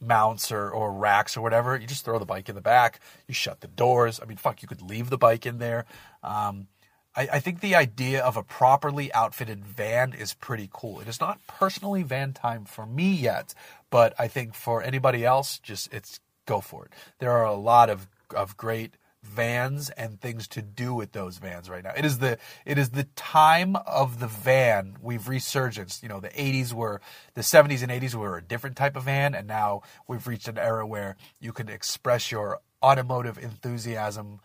mounts 0.00 0.50
or, 0.50 0.70
or 0.70 0.92
racks 0.92 1.36
or 1.36 1.42
whatever 1.42 1.76
you 1.76 1.86
just 1.86 2.04
throw 2.04 2.18
the 2.18 2.24
bike 2.24 2.48
in 2.48 2.54
the 2.54 2.60
back 2.60 3.00
you 3.28 3.34
shut 3.34 3.60
the 3.60 3.68
doors 3.68 4.18
i 4.22 4.24
mean 4.24 4.38
fuck 4.38 4.62
you 4.62 4.68
could 4.68 4.82
leave 4.82 5.10
the 5.10 5.18
bike 5.18 5.44
in 5.44 5.58
there 5.58 5.84
um, 6.22 6.66
I, 7.14 7.28
I, 7.34 7.40
think 7.40 7.60
the 7.60 7.74
idea 7.74 8.22
of 8.22 8.36
a 8.36 8.42
properly 8.42 9.12
outfitted 9.12 9.64
van 9.64 10.12
is 10.12 10.34
pretty 10.34 10.68
cool. 10.72 11.00
It 11.00 11.08
is 11.08 11.20
not 11.20 11.44
personally 11.46 12.02
van 12.02 12.32
time 12.32 12.64
for 12.64 12.86
me 12.86 13.12
yet, 13.12 13.54
but 13.90 14.14
I 14.18 14.28
think 14.28 14.54
for 14.54 14.82
anybody 14.82 15.24
else, 15.24 15.58
just 15.58 15.92
it's 15.92 16.20
go 16.46 16.60
for 16.60 16.84
it. 16.84 16.92
There 17.18 17.32
are 17.32 17.44
a 17.44 17.54
lot 17.54 17.90
of 17.90 18.06
of 18.34 18.56
great 18.56 18.94
vans 19.22 19.90
and 19.90 20.20
things 20.20 20.48
to 20.48 20.62
do 20.62 20.94
with 20.94 21.12
those 21.12 21.38
vans 21.38 21.68
right 21.68 21.84
now. 21.84 21.92
It 21.96 22.04
is 22.04 22.18
the 22.18 22.38
it 22.64 22.78
is 22.78 22.90
the 22.90 23.04
time 23.16 23.76
of 23.76 24.18
the 24.18 24.26
van. 24.26 24.96
We've 25.02 25.28
resurgence. 25.28 26.02
You 26.02 26.08
know, 26.08 26.20
the 26.20 26.30
80s 26.30 26.72
were 26.72 27.00
the 27.34 27.42
70s 27.42 27.82
and 27.82 27.92
80s 27.92 28.14
were 28.14 28.38
a 28.38 28.42
different 28.42 28.76
type 28.76 28.96
of 28.96 29.04
van 29.04 29.34
and 29.34 29.46
now 29.46 29.82
we've 30.08 30.26
reached 30.26 30.48
an 30.48 30.58
era 30.58 30.86
where 30.86 31.16
you 31.38 31.52
can 31.52 31.68
express 31.68 32.32
your 32.32 32.60
automotive 32.82 33.38
enthusiasm 33.38 34.40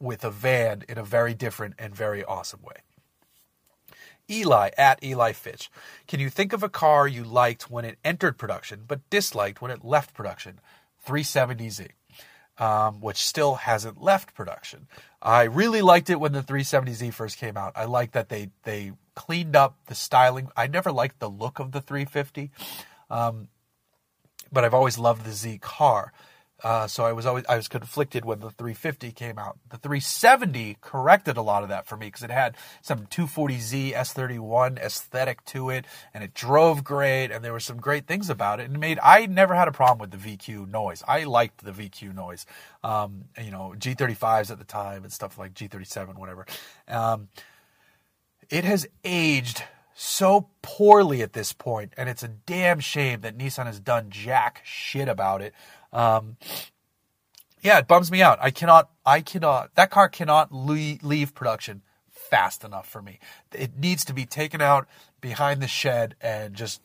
with 0.00 0.24
a 0.24 0.30
van 0.30 0.82
in 0.88 0.96
a 0.96 1.04
very 1.04 1.34
different 1.34 1.74
and 1.78 1.94
very 1.94 2.24
awesome 2.24 2.62
way. 2.62 2.76
Eli 4.28 4.70
at 4.76 5.02
Eli 5.04 5.32
Fitch. 5.32 5.70
Can 6.08 6.18
you 6.18 6.30
think 6.30 6.52
of 6.52 6.62
a 6.62 6.68
car 6.68 7.06
you 7.06 7.22
liked 7.22 7.70
when 7.70 7.84
it 7.84 7.98
entered 8.04 8.38
production 8.38 8.84
but 8.88 9.08
disliked 9.10 9.60
when 9.60 9.70
it 9.70 9.84
left 9.84 10.14
production? 10.14 10.60
370Z, 11.06 11.90
um, 12.58 13.00
which 13.00 13.18
still 13.18 13.56
hasn't 13.56 14.02
left 14.02 14.34
production. 14.34 14.86
I 15.20 15.44
really 15.44 15.82
liked 15.82 16.10
it 16.10 16.20
when 16.20 16.32
the 16.32 16.42
370Z 16.42 17.12
first 17.12 17.38
came 17.38 17.56
out. 17.56 17.72
I 17.76 17.84
liked 17.84 18.12
that 18.12 18.28
they 18.28 18.50
they 18.62 18.92
cleaned 19.14 19.56
up 19.56 19.76
the 19.86 19.94
styling. 19.94 20.48
I 20.56 20.66
never 20.66 20.92
liked 20.92 21.18
the 21.18 21.28
look 21.30 21.58
of 21.58 21.72
the 21.72 21.80
350, 21.80 22.50
um, 23.10 23.48
but 24.52 24.64
I've 24.64 24.74
always 24.74 24.98
loved 24.98 25.24
the 25.24 25.32
Z 25.32 25.58
car. 25.58 26.12
Uh, 26.64 26.86
so 26.86 27.04
I 27.04 27.12
was 27.12 27.26
always 27.26 27.44
I 27.48 27.56
was 27.56 27.68
conflicted 27.68 28.24
when 28.24 28.40
the 28.40 28.50
350 28.50 29.12
came 29.12 29.38
out. 29.38 29.58
The 29.68 29.76
370 29.76 30.78
corrected 30.80 31.36
a 31.36 31.42
lot 31.42 31.62
of 31.62 31.68
that 31.68 31.86
for 31.86 31.96
me 31.96 32.06
because 32.06 32.22
it 32.22 32.30
had 32.30 32.56
some 32.80 33.06
240Z 33.06 33.92
S31 33.92 34.78
aesthetic 34.78 35.44
to 35.46 35.68
it, 35.68 35.84
and 36.14 36.24
it 36.24 36.32
drove 36.32 36.82
great, 36.82 37.30
and 37.30 37.44
there 37.44 37.52
were 37.52 37.60
some 37.60 37.76
great 37.76 38.06
things 38.06 38.30
about 38.30 38.60
it. 38.60 38.66
And 38.66 38.76
it 38.76 38.78
made 38.78 38.98
I 39.02 39.26
never 39.26 39.54
had 39.54 39.68
a 39.68 39.72
problem 39.72 40.10
with 40.10 40.18
the 40.18 40.36
VQ 40.36 40.70
noise. 40.70 41.02
I 41.06 41.24
liked 41.24 41.62
the 41.62 41.72
VQ 41.72 42.14
noise. 42.14 42.46
Um, 42.82 43.26
you 43.42 43.50
know, 43.50 43.74
G35s 43.76 44.50
at 44.50 44.58
the 44.58 44.64
time 44.64 45.04
and 45.04 45.12
stuff 45.12 45.38
like 45.38 45.52
G37, 45.52 46.16
whatever. 46.16 46.46
Um, 46.88 47.28
it 48.48 48.64
has 48.64 48.86
aged 49.04 49.62
so 49.98 50.48
poorly 50.60 51.22
at 51.22 51.32
this 51.32 51.54
point, 51.54 51.94
and 51.96 52.06
it's 52.08 52.22
a 52.22 52.28
damn 52.28 52.80
shame 52.80 53.22
that 53.22 53.36
Nissan 53.36 53.64
has 53.64 53.80
done 53.80 54.10
jack 54.10 54.60
shit 54.62 55.08
about 55.08 55.40
it. 55.40 55.54
Um, 55.90 56.36
yeah, 57.62 57.78
it 57.78 57.88
bums 57.88 58.10
me 58.10 58.20
out. 58.20 58.38
I 58.42 58.50
cannot, 58.50 58.90
I 59.06 59.22
cannot, 59.22 59.74
that 59.74 59.90
car 59.90 60.10
cannot 60.10 60.52
leave, 60.52 61.02
leave 61.02 61.34
production 61.34 61.80
fast 62.10 62.62
enough 62.62 62.86
for 62.86 63.00
me. 63.00 63.18
It 63.52 63.78
needs 63.78 64.04
to 64.04 64.12
be 64.12 64.26
taken 64.26 64.60
out 64.60 64.86
behind 65.22 65.62
the 65.62 65.66
shed 65.66 66.14
and 66.20 66.54
just 66.54 66.82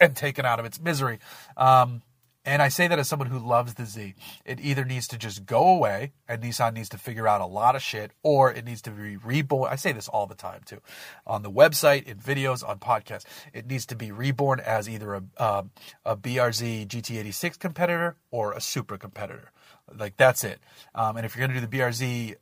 and 0.00 0.16
taken 0.16 0.46
out 0.46 0.58
of 0.58 0.64
its 0.64 0.80
misery. 0.80 1.18
Um, 1.58 2.00
And 2.46 2.60
I 2.60 2.68
say 2.68 2.88
that 2.88 2.98
as 2.98 3.08
someone 3.08 3.28
who 3.28 3.38
loves 3.38 3.74
the 3.74 3.86
Z. 3.86 4.14
It 4.44 4.60
either 4.60 4.84
needs 4.84 5.08
to 5.08 5.18
just 5.18 5.46
go 5.46 5.66
away, 5.66 6.12
and 6.28 6.42
Nissan 6.42 6.74
needs 6.74 6.90
to 6.90 6.98
figure 6.98 7.26
out 7.26 7.40
a 7.40 7.46
lot 7.46 7.74
of 7.74 7.82
shit, 7.82 8.10
or 8.22 8.52
it 8.52 8.66
needs 8.66 8.82
to 8.82 8.90
be 8.90 9.16
reborn. 9.16 9.72
I 9.72 9.76
say 9.76 9.92
this 9.92 10.08
all 10.08 10.26
the 10.26 10.34
time 10.34 10.60
too, 10.66 10.80
on 11.26 11.42
the 11.42 11.50
website, 11.50 12.04
in 12.04 12.18
videos, 12.18 12.66
on 12.66 12.78
podcasts. 12.78 13.24
It 13.54 13.66
needs 13.66 13.86
to 13.86 13.96
be 13.96 14.12
reborn 14.12 14.60
as 14.60 14.88
either 14.88 15.14
a 15.14 15.22
um, 15.38 15.70
a 16.04 16.16
BRZ 16.16 16.86
GT86 16.86 17.58
competitor 17.58 18.16
or 18.30 18.52
a 18.52 18.60
super 18.60 18.98
competitor. 18.98 19.50
Like 19.96 20.16
that's 20.18 20.44
it. 20.44 20.60
Um, 20.94 21.16
and 21.16 21.24
if 21.24 21.34
you're 21.34 21.46
going 21.46 21.54
to 21.58 21.66
do 21.66 21.66
the 21.66 21.78
BRZ 21.78 22.36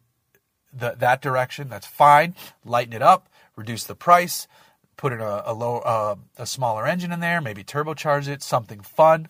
the, 0.72 0.96
that 0.98 1.22
direction, 1.22 1.68
that's 1.68 1.86
fine. 1.86 2.34
Lighten 2.64 2.92
it 2.92 3.02
up, 3.02 3.28
reduce 3.56 3.84
the 3.84 3.94
price, 3.94 4.48
put 4.96 5.12
in 5.12 5.20
a, 5.20 5.42
a 5.46 5.54
low 5.54 5.78
uh, 5.78 6.16
a 6.38 6.46
smaller 6.46 6.86
engine 6.86 7.12
in 7.12 7.20
there, 7.20 7.40
maybe 7.40 7.62
turbocharge 7.62 8.26
it, 8.26 8.42
something 8.42 8.80
fun 8.80 9.28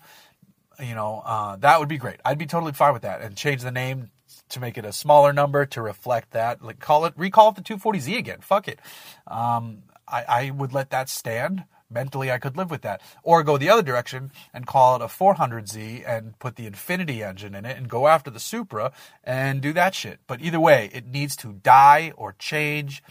you 0.83 0.95
know, 0.95 1.23
uh, 1.25 1.57
that 1.57 1.81
would 1.81 1.89
be 1.89 1.99
great. 1.99 2.21
I'd 2.25 2.39
be 2.39 2.47
totally 2.47 2.73
fine 2.73 2.93
with 2.93 3.03
that 3.03 3.23
and 3.23 3.37
change 3.37 3.63
the 3.63 3.71
name 3.71 4.11
to 4.51 4.61
make 4.61 4.77
it 4.77 4.85
a 4.85 4.93
smaller 4.93 5.33
number 5.33 5.67
to 5.67 5.83
reflect 5.83 6.33
that. 6.33 6.63
Like 6.63 6.81
call 6.81 7.05
it, 7.05 7.15
recall 7.17 7.51
it 7.51 7.57
the 7.57 7.63
240Z 7.63 8.19
again. 8.19 8.41
Fuck 8.41 8.69
it. 8.69 8.81
Um, 9.27 9.85
I, 10.07 10.25
I 10.29 10.51
would 10.51 10.73
let 10.73 10.91
that 10.91 11.09
stand. 11.09 11.65
Mentally, 11.91 12.31
I 12.31 12.39
could 12.39 12.57
live 12.57 12.71
with 12.71 12.83
that. 12.83 13.03
Or 13.23 13.43
go 13.43 13.59
the 13.59 13.69
other 13.69 13.83
direction 13.83 14.31
and 14.55 14.67
call 14.67 14.97
it 14.97 15.03
a 15.03 15.07
400Z 15.07 16.09
and 16.09 16.39
put 16.39 16.57
the 16.57 16.69
Infiniti 16.69 17.27
engine 17.27 17.55
in 17.55 17.67
it 17.67 17.77
and 17.77 17.87
go 17.89 18.09
after 18.09 18.31
the 18.31 18.41
Supra 18.41 18.93
and 19.23 19.61
do 19.61 19.75
that 19.75 19.95
shit. 19.95 20.21
But 20.27 20.41
either 20.41 20.59
way, 20.59 20.91
it 20.95 21.07
needs 21.07 21.37
to 21.37 21.53
die 21.53 22.13
or 22.17 22.35
change 22.39 23.03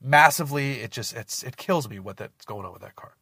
massively. 0.00 0.80
It 0.80 0.90
just, 0.90 1.12
it's, 1.14 1.42
it 1.42 1.58
kills 1.58 1.86
me 1.88 1.98
what 1.98 2.16
that's 2.16 2.46
going 2.46 2.64
on 2.64 2.72
with 2.72 2.82
that 2.82 2.96
car. 2.96 3.12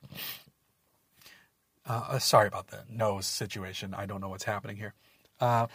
Uh, 1.87 2.05
uh, 2.11 2.19
sorry 2.19 2.47
about 2.47 2.69
the 2.69 2.85
nose 2.89 3.27
situation. 3.27 3.95
I 3.95 4.07
don't 4.07 4.21
know 4.21 4.29
what's 4.29 4.45
happening 4.45 4.77
here. 4.77 4.95
Uh, 5.41 5.67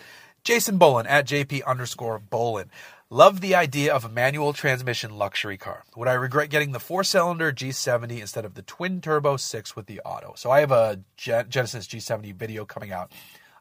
Jason 0.43 0.80
Bolin 0.80 1.06
at 1.08 1.28
JP 1.28 1.65
underscore 1.65 2.20
Bolin. 2.20 2.70
Love 3.10 3.41
the 3.41 3.56
idea 3.56 3.93
of 3.93 4.06
a 4.06 4.10
manual 4.10 4.54
transmission 4.54 5.17
luxury 5.17 5.58
car. 5.58 5.84
Would 5.96 6.08
I 6.08 6.13
regret 6.13 6.50
getting 6.50 6.72
the 6.72 6.80
four 6.80 7.04
cylinder 7.04 7.52
G70 7.52 8.20
instead 8.20 8.46
of 8.46 8.54
the 8.54 8.62
twin 8.62 9.02
turbo 9.02 9.38
six 9.38 9.76
with 9.76 9.88
the 9.88 10.02
auto? 10.02 10.34
So 10.36 10.52
I 10.52 10.62
have 10.62 10.72
a 10.72 11.00
Genesis 11.17 11.88
G70 11.88 12.34
video 12.36 12.65
coming 12.65 12.91
out. 12.91 13.12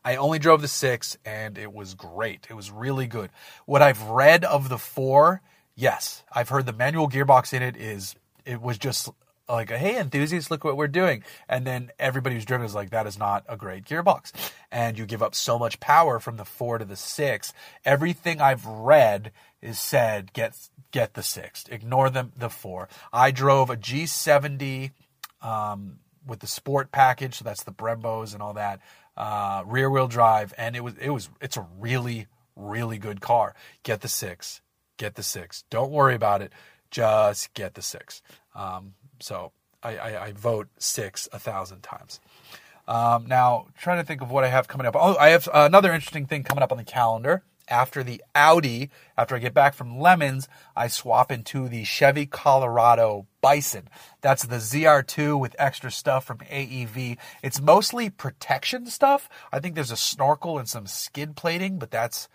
I 0.04 0.16
only 0.16 0.38
drove 0.38 0.62
the 0.62 0.68
six 0.68 1.16
and 1.24 1.58
it 1.58 1.72
was 1.72 1.94
great. 1.94 2.46
It 2.48 2.54
was 2.54 2.70
really 2.70 3.08
good. 3.08 3.30
What 3.66 3.82
I've 3.82 4.02
read 4.02 4.44
of 4.44 4.68
the 4.68 4.78
four, 4.78 5.42
yes, 5.74 6.22
I've 6.32 6.48
heard 6.48 6.66
the 6.66 6.72
manual 6.72 7.08
gearbox 7.08 7.52
in 7.52 7.62
it 7.62 7.76
is, 7.76 8.14
it 8.44 8.60
was 8.60 8.78
just 8.78 9.08
like, 9.48 9.70
hey, 9.70 9.98
enthusiasts, 9.98 10.50
look 10.50 10.64
what 10.64 10.76
we're 10.76 10.88
doing. 10.88 11.22
And 11.48 11.66
then 11.66 11.90
everybody 11.98 12.34
who's 12.34 12.44
driven 12.44 12.66
is 12.66 12.74
like, 12.74 12.90
that 12.90 13.06
is 13.06 13.18
not 13.18 13.44
a 13.48 13.56
great 13.56 13.84
gearbox. 13.84 14.32
And 14.72 14.98
you 14.98 15.06
give 15.06 15.22
up 15.22 15.34
so 15.34 15.58
much 15.58 15.80
power 15.80 16.18
from 16.18 16.36
the 16.36 16.44
four 16.44 16.78
to 16.78 16.84
the 16.84 16.96
six. 16.96 17.52
Everything 17.84 18.40
I've 18.40 18.66
read 18.66 19.32
is 19.62 19.78
said, 19.78 20.32
get, 20.32 20.56
get 20.90 21.14
the 21.14 21.22
six. 21.22 21.64
Ignore 21.68 22.10
the, 22.10 22.28
the 22.36 22.50
four. 22.50 22.88
I 23.12 23.30
drove 23.30 23.70
a 23.70 23.76
G70, 23.76 24.90
um, 25.42 25.98
with 26.26 26.40
the 26.40 26.46
sport 26.46 26.90
package. 26.90 27.36
So 27.36 27.44
that's 27.44 27.62
the 27.62 27.72
Brembos 27.72 28.34
and 28.34 28.42
all 28.42 28.54
that, 28.54 28.80
uh, 29.16 29.62
rear 29.64 29.88
wheel 29.88 30.08
drive. 30.08 30.52
And 30.58 30.74
it 30.74 30.82
was, 30.82 30.94
it 30.98 31.10
was, 31.10 31.30
it's 31.40 31.56
a 31.56 31.66
really, 31.78 32.26
really 32.56 32.98
good 32.98 33.20
car. 33.20 33.54
Get 33.84 34.00
the 34.00 34.08
six. 34.08 34.60
Get 34.96 35.14
the 35.14 35.22
six. 35.22 35.64
Don't 35.70 35.92
worry 35.92 36.14
about 36.14 36.42
it. 36.42 36.52
Just 36.90 37.54
get 37.54 37.74
the 37.74 37.82
six. 37.82 38.22
Um, 38.54 38.94
so 39.20 39.52
I, 39.82 39.96
I, 39.96 40.24
I 40.26 40.32
vote 40.32 40.68
six 40.78 41.28
a 41.32 41.38
thousand 41.38 41.82
times. 41.82 42.20
Um, 42.88 43.26
now, 43.26 43.66
trying 43.78 43.98
to 43.98 44.04
think 44.04 44.20
of 44.22 44.30
what 44.30 44.44
I 44.44 44.48
have 44.48 44.68
coming 44.68 44.86
up. 44.86 44.94
Oh, 44.96 45.16
I 45.16 45.30
have 45.30 45.48
another 45.52 45.92
interesting 45.92 46.26
thing 46.26 46.44
coming 46.44 46.62
up 46.62 46.72
on 46.72 46.78
the 46.78 46.84
calendar. 46.84 47.42
After 47.68 48.04
the 48.04 48.22
Audi, 48.32 48.90
after 49.18 49.34
I 49.34 49.40
get 49.40 49.52
back 49.52 49.74
from 49.74 49.98
Lemons, 49.98 50.46
I 50.76 50.86
swap 50.86 51.32
into 51.32 51.68
the 51.68 51.82
Chevy 51.82 52.24
Colorado 52.24 53.26
Bison. 53.40 53.88
That's 54.20 54.44
the 54.44 54.56
ZR2 54.56 55.36
with 55.36 55.56
extra 55.58 55.90
stuff 55.90 56.24
from 56.24 56.38
AEV. 56.38 57.18
It's 57.42 57.60
mostly 57.60 58.08
protection 58.08 58.86
stuff. 58.86 59.28
I 59.52 59.58
think 59.58 59.74
there's 59.74 59.90
a 59.90 59.96
snorkel 59.96 60.60
and 60.60 60.68
some 60.68 60.86
skid 60.86 61.34
plating, 61.34 61.80
but 61.80 61.90
that's 61.90 62.28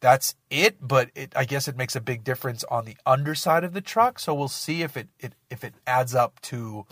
that's 0.00 0.34
it. 0.50 0.76
But 0.80 1.10
it, 1.14 1.32
I 1.36 1.44
guess 1.44 1.68
it 1.68 1.76
makes 1.76 1.96
a 1.96 2.00
big 2.00 2.24
difference 2.24 2.64
on 2.64 2.84
the 2.84 2.96
underside 3.06 3.64
of 3.64 3.72
the 3.72 3.80
truck. 3.80 4.18
So 4.18 4.34
we'll 4.34 4.48
see 4.48 4.82
if 4.82 4.96
it, 4.96 5.08
it 5.18 5.34
if 5.50 5.64
it 5.64 5.74
adds 5.86 6.14
up 6.14 6.40
to 6.42 6.86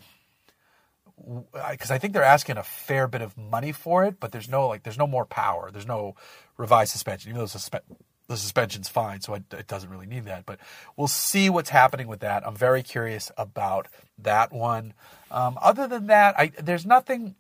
because 1.70 1.90
I 1.90 1.98
think 1.98 2.12
they're 2.12 2.22
asking 2.22 2.58
a 2.58 2.62
fair 2.62 3.08
bit 3.08 3.22
of 3.22 3.36
money 3.36 3.72
for 3.72 4.04
it, 4.04 4.20
but 4.20 4.32
there's 4.32 4.48
no 4.48 4.68
like 4.68 4.82
there's 4.82 4.98
no 4.98 5.06
more 5.06 5.24
power. 5.24 5.70
There's 5.70 5.86
no 5.86 6.14
revised 6.56 6.92
suspension, 6.92 7.30
even 7.30 7.40
though 7.40 7.46
the, 7.46 7.58
suspe- 7.58 7.96
the 8.28 8.36
suspension's 8.36 8.88
fine, 8.88 9.20
so 9.20 9.34
it, 9.34 9.44
it, 9.52 9.66
doesn't 9.66 9.88
really 9.88 10.06
need 10.06 10.26
that. 10.26 10.44
But 10.46 10.58
we'll 10.96 11.08
see 11.08 11.48
what's 11.48 11.70
happening 11.70 12.06
with 12.06 12.20
that. 12.20 12.46
I'm 12.46 12.56
very 12.56 12.82
curious 12.82 13.30
about 13.36 13.88
that 14.18 14.52
one. 14.52 14.94
Um, 15.30 15.58
other 15.60 15.86
than 15.86 16.08
that, 16.08 16.38
I 16.38 16.52
there's 16.62 16.84
nothing 16.84 17.34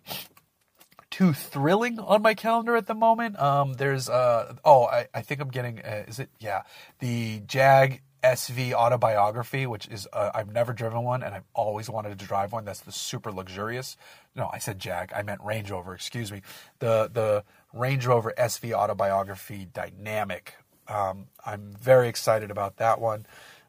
too 1.10 1.32
thrilling 1.32 1.98
on 1.98 2.22
my 2.22 2.34
calendar 2.34 2.76
at 2.76 2.86
the 2.86 2.94
moment. 2.94 3.38
Um, 3.40 3.74
there's 3.74 4.08
uh 4.08 4.54
oh 4.64 4.86
I, 4.86 5.06
I 5.14 5.22
think 5.22 5.40
I'm 5.40 5.50
getting 5.50 5.80
uh, 5.80 6.04
is 6.08 6.18
it 6.18 6.30
yeah 6.38 6.62
the 6.98 7.40
Jag 7.46 8.02
SV 8.24 8.72
autobiography, 8.72 9.66
which 9.66 9.86
is 9.86 10.08
uh, 10.12 10.30
I've 10.34 10.50
never 10.52 10.72
driven 10.72 11.02
one 11.04 11.22
and 11.22 11.34
I've 11.34 11.46
always 11.54 11.88
wanted 11.88 12.18
to 12.18 12.26
drive 12.26 12.52
one. 12.52 12.64
That's 12.64 12.80
the 12.80 12.90
super 12.90 13.30
luxurious. 13.30 13.96
No, 14.34 14.50
I 14.52 14.58
said 14.58 14.80
Jag. 14.80 15.12
I 15.14 15.22
meant 15.22 15.40
Range 15.44 15.70
Rover. 15.70 15.94
Excuse 15.94 16.32
me. 16.32 16.42
The 16.80 17.08
the 17.12 17.44
Range 17.72 18.04
Rover 18.04 18.32
SV 18.36 18.72
autobiography 18.72 19.68
dynamic. 19.72 20.54
Um, 20.88 21.26
I'm 21.44 21.74
very 21.80 22.08
excited 22.08 22.50
about 22.50 22.78
that 22.78 23.00
one. 23.00 23.26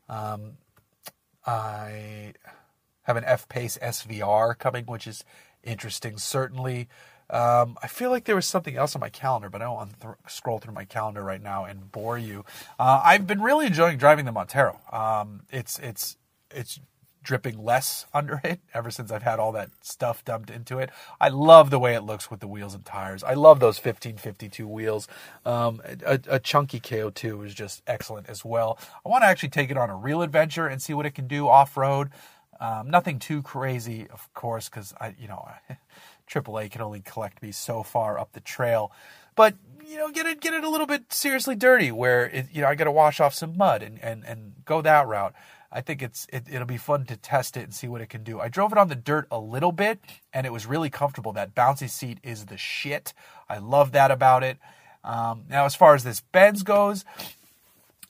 Um, 0.10 0.58
I 1.46 2.34
have 3.04 3.16
an 3.18 3.24
F 3.26 3.48
Pace 3.48 3.78
SVR 3.82 4.58
coming, 4.58 4.86
which 4.86 5.08
is 5.08 5.24
interesting. 5.64 6.18
Certainly, 6.18 6.88
um, 7.30 7.78
I 7.84 7.88
feel 7.88 8.10
like 8.10 8.26
there 8.26 8.36
was 8.36 8.46
something 8.46 8.76
else 8.76 8.96
on 8.96 9.02
my 9.02 9.10
calendar, 9.10 9.50
but 9.50 9.62
I 9.62 9.66
don't 9.66 9.76
want 9.76 10.00
to 10.00 10.08
th- 10.08 10.16
scroll 10.28 10.60
through 10.60 10.74
my 10.74 10.86
calendar 10.86 11.24
right 11.24 11.42
now 11.42 11.66
and 11.66 11.92
bore 11.92 12.18
you. 12.18 12.46
Uh, 12.80 13.02
I've 13.04 13.28
been 13.28 13.42
really 13.42 13.68
enjoying 13.68 13.98
driving 13.98 14.26
the 14.26 14.32
Montero. 14.32 14.80
Um, 14.92 15.42
it's 15.52 15.78
it's 15.80 16.18
it's 16.52 16.80
dripping 17.28 17.62
less 17.62 18.06
under 18.14 18.40
it 18.44 18.62
ever 18.74 18.90
since 18.90 19.12
I've 19.12 19.24
had 19.24 19.40
all 19.40 19.52
that 19.52 19.70
stuff 19.82 20.24
dumped 20.24 20.50
into 20.50 20.80
it. 20.80 20.90
I 21.20 21.28
love 21.28 21.70
the 21.70 21.80
way 21.80 21.94
it 21.94 22.02
looks 22.02 22.32
with 22.32 22.40
the 22.40 22.48
wheels 22.48 22.74
and 22.74 22.86
tires. 22.86 23.24
I 23.24 23.34
love 23.34 23.60
those 23.60 23.78
1552 23.78 24.66
wheels. 24.66 25.10
Um, 25.46 25.82
a, 26.06 26.20
a, 26.28 26.40
chunky 26.40 26.80
KO2 26.80 27.46
is 27.46 27.54
just 27.54 27.84
excellent 27.86 28.30
as 28.30 28.46
well. 28.46 28.80
I 29.06 29.10
want 29.10 29.24
to 29.24 29.28
actually 29.28 29.50
take 29.50 29.70
it 29.70 29.78
on 29.78 29.90
a 29.90 29.96
real 29.96 30.22
adventure 30.22 30.68
and 30.68 30.82
see 30.82 30.94
what 30.94 31.06
it 31.06 31.12
can 31.12 31.28
do 31.28 31.50
off 31.50 31.76
road. 31.76 32.12
Um, 32.60 32.90
nothing 32.90 33.20
too 33.20 33.42
crazy, 33.44 34.08
of 34.10 34.34
course, 34.34 34.70
because 34.70 34.94
I, 35.00 35.14
you 35.20 35.28
know, 35.28 35.48
AAA 36.30 36.72
can 36.72 36.82
only 36.82 37.02
collect 37.02 37.42
me 37.42 37.52
so 37.52 37.84
far 37.84 38.20
up 38.20 38.34
the 38.34 38.40
trail. 38.40 38.92
But 39.36 39.56
you 39.86 39.98
know, 39.98 40.10
get 40.10 40.26
it 40.26 40.42
get 40.42 40.54
it 40.54 40.64
a 40.64 40.70
little 40.70 40.88
bit 40.88 41.14
seriously 41.14 41.56
dirty, 41.56 41.92
where 41.92 42.28
it, 42.28 42.48
you 42.52 42.62
know 42.62 42.68
I 42.68 42.76
got 42.76 42.86
to 42.86 42.92
wash 42.92 43.20
off 43.20 43.34
some 43.34 43.58
mud 43.58 43.82
and, 43.82 44.02
and 44.04 44.26
and 44.26 44.54
go 44.66 44.82
that 44.82 45.08
route. 45.08 45.34
I 45.72 45.82
think 45.82 46.02
it's 46.02 46.28
it, 46.32 46.46
it'll 46.50 46.68
be 46.68 46.78
fun 46.78 47.06
to 47.06 47.18
test 47.18 47.58
it 47.58 47.64
and 47.64 47.74
see 47.74 47.88
what 47.88 48.02
it 48.02 48.10
can 48.10 48.24
do. 48.24 48.40
I 48.40 48.48
drove 48.48 48.72
it 48.72 48.78
on 48.78 48.88
the 48.88 48.96
dirt 48.96 49.28
a 49.32 49.40
little 49.40 49.72
bit, 49.72 50.00
and 50.34 50.46
it 50.46 50.54
was 50.54 50.66
really 50.66 50.90
comfortable. 50.90 51.32
That 51.34 51.56
bouncy 51.56 51.90
seat 51.90 52.20
is 52.24 52.46
the 52.46 52.58
shit. 52.58 53.14
I 53.50 53.58
love 53.60 53.92
that 53.94 54.12
about 54.12 54.44
it. 54.44 54.58
Um, 55.04 55.46
now, 55.50 55.66
as 55.66 55.76
far 55.76 55.96
as 55.96 56.04
this 56.04 56.20
Benz 56.20 56.64
goes, 56.64 57.06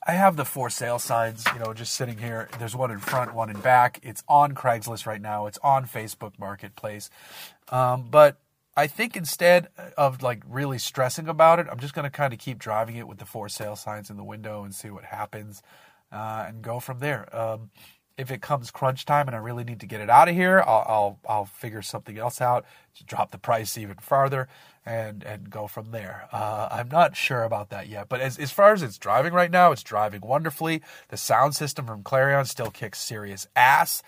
I 0.08 0.12
have 0.12 0.36
the 0.36 0.46
for 0.46 0.70
sale 0.70 0.98
signs, 0.98 1.44
you 1.52 1.60
know, 1.60 1.74
just 1.74 1.92
sitting 1.92 2.16
here. 2.16 2.48
There's 2.58 2.74
one 2.74 2.90
in 2.90 2.98
front, 2.98 3.34
one 3.34 3.50
in 3.50 3.60
back. 3.60 4.00
It's 4.02 4.24
on 4.26 4.54
Craigslist 4.54 5.04
right 5.04 5.20
now. 5.20 5.44
It's 5.44 5.58
on 5.62 5.84
Facebook 5.84 6.38
Marketplace. 6.38 7.10
Um, 7.68 8.08
but 8.10 8.40
I 8.74 8.86
think 8.86 9.16
instead 9.16 9.68
of 9.98 10.22
like 10.22 10.42
really 10.48 10.78
stressing 10.78 11.28
about 11.28 11.58
it, 11.58 11.66
I'm 11.70 11.78
just 11.78 11.92
going 11.92 12.04
to 12.04 12.10
kind 12.10 12.32
of 12.32 12.38
keep 12.38 12.58
driving 12.58 12.96
it 12.96 13.06
with 13.06 13.18
the 13.18 13.26
for 13.26 13.50
sale 13.50 13.76
signs 13.76 14.08
in 14.08 14.16
the 14.16 14.24
window 14.24 14.64
and 14.64 14.74
see 14.74 14.88
what 14.88 15.04
happens 15.04 15.62
uh, 16.10 16.46
and 16.48 16.62
go 16.62 16.80
from 16.80 17.00
there. 17.00 17.28
Um, 17.36 17.70
if 18.18 18.32
it 18.32 18.42
comes 18.42 18.72
crunch 18.72 19.06
time 19.06 19.28
and 19.28 19.36
I 19.36 19.38
really 19.38 19.62
need 19.62 19.80
to 19.80 19.86
get 19.86 20.00
it 20.00 20.10
out 20.10 20.28
of 20.28 20.34
here, 20.34 20.62
I'll, 20.66 20.84
I'll, 20.88 21.18
I'll 21.28 21.44
figure 21.44 21.80
something 21.82 22.18
else 22.18 22.40
out 22.40 22.66
to 22.96 23.04
drop 23.04 23.30
the 23.30 23.38
price 23.38 23.78
even 23.78 23.94
farther 23.96 24.48
and, 24.84 25.22
and 25.22 25.48
go 25.48 25.68
from 25.68 25.92
there. 25.92 26.28
Uh, 26.32 26.68
I'm 26.70 26.88
not 26.88 27.16
sure 27.16 27.44
about 27.44 27.70
that 27.70 27.86
yet, 27.86 28.08
but 28.08 28.20
as, 28.20 28.36
as 28.36 28.50
far 28.50 28.72
as 28.72 28.82
it's 28.82 28.98
driving 28.98 29.32
right 29.32 29.50
now, 29.50 29.70
it's 29.70 29.84
driving 29.84 30.20
wonderfully. 30.22 30.82
The 31.10 31.16
sound 31.16 31.54
system 31.54 31.86
from 31.86 32.02
Clarion 32.02 32.44
still 32.44 32.70
kicks 32.70 32.98
serious 32.98 33.46
ass. 33.54 34.02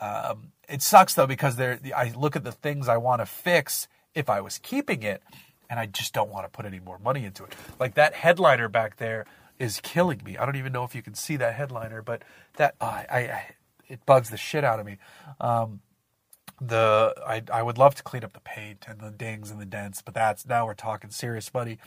Um, 0.00 0.52
it 0.68 0.82
sucks 0.82 1.14
though 1.14 1.26
because 1.28 1.56
there 1.56 1.78
I 1.94 2.12
look 2.16 2.34
at 2.34 2.44
the 2.44 2.52
things 2.52 2.88
I 2.88 2.96
want 2.96 3.20
to 3.20 3.26
fix 3.26 3.86
if 4.14 4.28
I 4.28 4.40
was 4.40 4.58
keeping 4.58 5.02
it, 5.02 5.22
and 5.70 5.78
I 5.78 5.86
just 5.86 6.12
don't 6.12 6.30
want 6.30 6.44
to 6.46 6.50
put 6.50 6.66
any 6.66 6.80
more 6.80 6.98
money 6.98 7.24
into 7.24 7.44
it. 7.44 7.54
Like 7.78 7.94
that 7.94 8.14
headliner 8.14 8.68
back 8.68 8.96
there 8.96 9.26
is 9.58 9.80
killing 9.82 10.20
me. 10.24 10.36
I 10.36 10.44
don't 10.44 10.56
even 10.56 10.72
know 10.72 10.84
if 10.84 10.94
you 10.94 11.02
can 11.02 11.14
see 11.14 11.36
that 11.36 11.54
headliner, 11.54 12.02
but 12.02 12.22
that 12.56 12.74
I, 12.80 13.06
I 13.10 13.44
it 13.88 14.04
bugs 14.06 14.30
the 14.30 14.36
shit 14.36 14.64
out 14.64 14.80
of 14.80 14.86
me. 14.86 14.98
Um, 15.40 15.80
the 16.60 17.14
I 17.26 17.42
I 17.52 17.62
would 17.62 17.78
love 17.78 17.94
to 17.96 18.02
clean 18.02 18.24
up 18.24 18.32
the 18.32 18.40
paint 18.40 18.86
and 18.88 19.00
the 19.00 19.10
dings 19.10 19.50
and 19.50 19.60
the 19.60 19.66
dents, 19.66 20.02
but 20.02 20.14
that's 20.14 20.46
now 20.46 20.66
we're 20.66 20.74
talking 20.74 21.10
serious 21.10 21.52
money. 21.52 21.78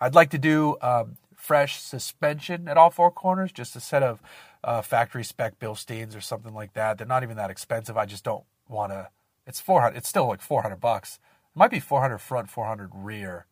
I'd 0.00 0.14
like 0.14 0.30
to 0.30 0.38
do 0.38 0.76
um, 0.82 1.16
fresh 1.36 1.80
suspension 1.80 2.68
at 2.68 2.76
all 2.76 2.90
four 2.90 3.10
corners, 3.10 3.52
just 3.52 3.76
a 3.76 3.80
set 3.80 4.02
of 4.02 4.20
uh, 4.62 4.82
factory 4.82 5.24
spec 5.24 5.58
Bilsteins 5.58 6.16
or 6.16 6.20
something 6.20 6.54
like 6.54 6.72
that. 6.74 6.98
They're 6.98 7.06
not 7.06 7.22
even 7.22 7.36
that 7.36 7.50
expensive. 7.50 7.96
I 7.96 8.06
just 8.06 8.24
don't 8.24 8.44
want 8.68 8.92
to. 8.92 9.08
It's 9.46 9.60
four 9.60 9.82
hundred. 9.82 9.98
It's 9.98 10.08
still 10.08 10.26
like 10.26 10.40
four 10.40 10.62
hundred 10.62 10.80
bucks. 10.80 11.18
It 11.54 11.58
might 11.58 11.70
be 11.70 11.80
four 11.80 12.00
hundred 12.00 12.18
front, 12.18 12.50
four 12.50 12.66
hundred 12.66 12.90
rear. 12.94 13.46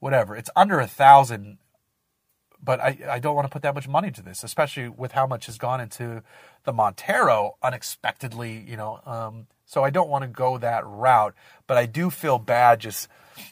Whatever. 0.00 0.36
It's 0.36 0.50
under 0.54 0.80
a 0.80 0.86
thousand 0.86 1.58
but 2.64 2.80
I, 2.80 2.98
I 3.08 3.18
don't 3.18 3.34
want 3.34 3.46
to 3.46 3.52
put 3.52 3.62
that 3.62 3.74
much 3.74 3.86
money 3.86 4.08
into 4.08 4.22
this, 4.22 4.42
especially 4.42 4.88
with 4.88 5.12
how 5.12 5.26
much 5.26 5.46
has 5.46 5.58
gone 5.58 5.80
into 5.80 6.22
the 6.64 6.72
Montero 6.72 7.56
unexpectedly, 7.62 8.64
you 8.66 8.76
know. 8.76 9.00
Um, 9.04 9.46
so 9.66 9.84
I 9.84 9.90
don't 9.90 10.08
want 10.08 10.22
to 10.22 10.28
go 10.28 10.58
that 10.58 10.86
route, 10.86 11.34
but 11.66 11.76
I 11.76 11.86
do 11.86 12.10
feel 12.10 12.38
bad 12.38 12.80
just 12.80 13.08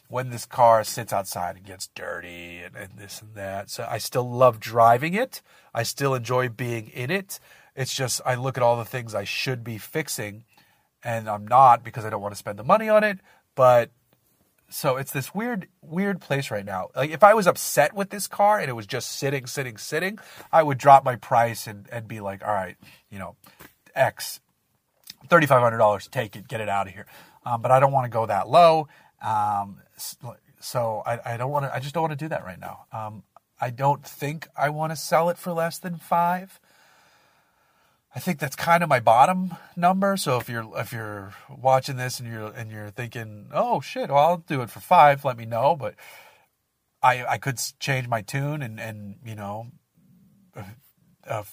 when 0.09 0.31
this 0.31 0.46
car 0.46 0.85
sits 0.85 1.12
outside 1.12 1.57
and 1.57 1.64
gets 1.64 1.88
dirty 1.88 2.59
and, 2.59 2.77
and 2.77 2.90
this 2.96 3.20
and 3.20 3.35
that. 3.35 3.70
So 3.70 3.87
I 3.88 3.98
still 3.98 4.29
love 4.29 4.61
driving 4.61 5.14
it. 5.14 5.42
I 5.75 5.83
still 5.83 6.14
enjoy 6.14 6.48
being 6.48 6.88
in 6.88 7.11
it. 7.11 7.40
It's 7.75 7.94
just 7.94 8.20
I 8.25 8.35
look 8.35 8.57
at 8.57 8.62
all 8.62 8.77
the 8.77 8.85
things 8.85 9.14
I 9.14 9.25
should 9.25 9.64
be 9.64 9.79
fixing 9.79 10.44
and 11.03 11.29
I'm 11.29 11.46
not 11.46 11.83
because 11.83 12.05
I 12.05 12.11
don't 12.11 12.22
want 12.22 12.33
to 12.35 12.38
spend 12.38 12.59
the 12.59 12.64
money 12.64 12.88
on 12.88 13.03
it. 13.05 13.18
But 13.55 13.90
so 14.72 14.96
it's 14.96 15.12
this 15.12 15.35
weird 15.35 15.68
weird 15.82 16.20
place 16.20 16.50
right 16.50 16.64
now. 16.64 16.88
Like 16.96 17.11
if 17.11 17.22
i 17.22 17.35
was 17.35 17.46
upset 17.46 17.94
with 17.94 18.11
this 18.11 18.26
car 18.26 18.58
and 18.58 18.68
it 18.68 18.72
was 18.72 18.87
just 18.87 19.12
sitting 19.12 19.46
sitting 19.46 19.76
sitting 19.76 20.18
i 20.50 20.62
would 20.62 20.78
drop 20.78 21.04
my 21.04 21.16
price 21.16 21.66
and, 21.66 21.88
and 21.92 22.08
be 22.08 22.20
like 22.20 22.42
all 22.46 22.52
right 22.52 22.76
you 23.11 23.18
know 23.18 23.37
x 23.94 24.40
$3500 25.28 26.11
take 26.11 26.37
it 26.37 26.48
get 26.48 26.61
it 26.61 26.68
out 26.68 26.87
of 26.87 26.94
here. 26.94 27.06
Um, 27.44 27.62
but 27.62 27.70
i 27.70 27.80
don't 27.80 27.92
want 27.92 28.04
to 28.04 28.11
go 28.11 28.26
that 28.26 28.48
low. 28.48 28.88
Um, 29.20 29.78
so 30.61 31.02
I, 31.06 31.35
I 31.35 31.37
don't 31.37 31.50
want 31.50 31.66
to 31.66 31.74
i 31.74 31.78
just 31.78 31.94
don't 31.94 32.02
want 32.02 32.18
to 32.18 32.24
do 32.24 32.28
that 32.28 32.44
right 32.44 32.58
now. 32.58 32.87
Um, 32.92 33.22
i 33.61 33.70
don't 33.70 34.04
think 34.04 34.48
i 34.56 34.70
want 34.70 34.90
to 34.92 34.96
sell 34.96 35.28
it 35.28 35.38
for 35.38 35.52
less 35.52 35.78
than 35.78 35.96
five 35.96 36.58
I 38.14 38.20
think 38.20 38.38
that's 38.38 38.57
kind 38.57 38.83
of 38.83 38.88
my 38.88 39.01
bottom 39.01 39.57
number. 39.75 40.16
So 40.16 40.38
if 40.38 40.48
you're 40.48 40.70
if 40.77 40.92
you're 40.92 41.33
watching 41.48 41.96
this 41.96 42.20
and 42.20 42.31
you're 42.31 42.48
and 42.48 42.70
you're 42.70 42.90
thinking, 42.90 43.48
oh 43.53 43.81
shit, 43.81 44.11
well 44.11 44.18
I'll 44.18 44.37
do 44.38 44.61
it 44.62 44.70
for 44.70 44.81
five, 44.81 45.25
let 45.25 45.38
me 45.38 45.46
know. 45.46 45.77
But 45.77 45.94
I 47.03 47.25
I 47.25 47.38
could 47.38 47.59
change 47.79 48.09
my 48.09 48.20
tune 48.20 48.62
and 48.62 48.79
and 48.79 49.16
you 49.25 49.35
know, 49.35 49.68
a, 51.25 51.44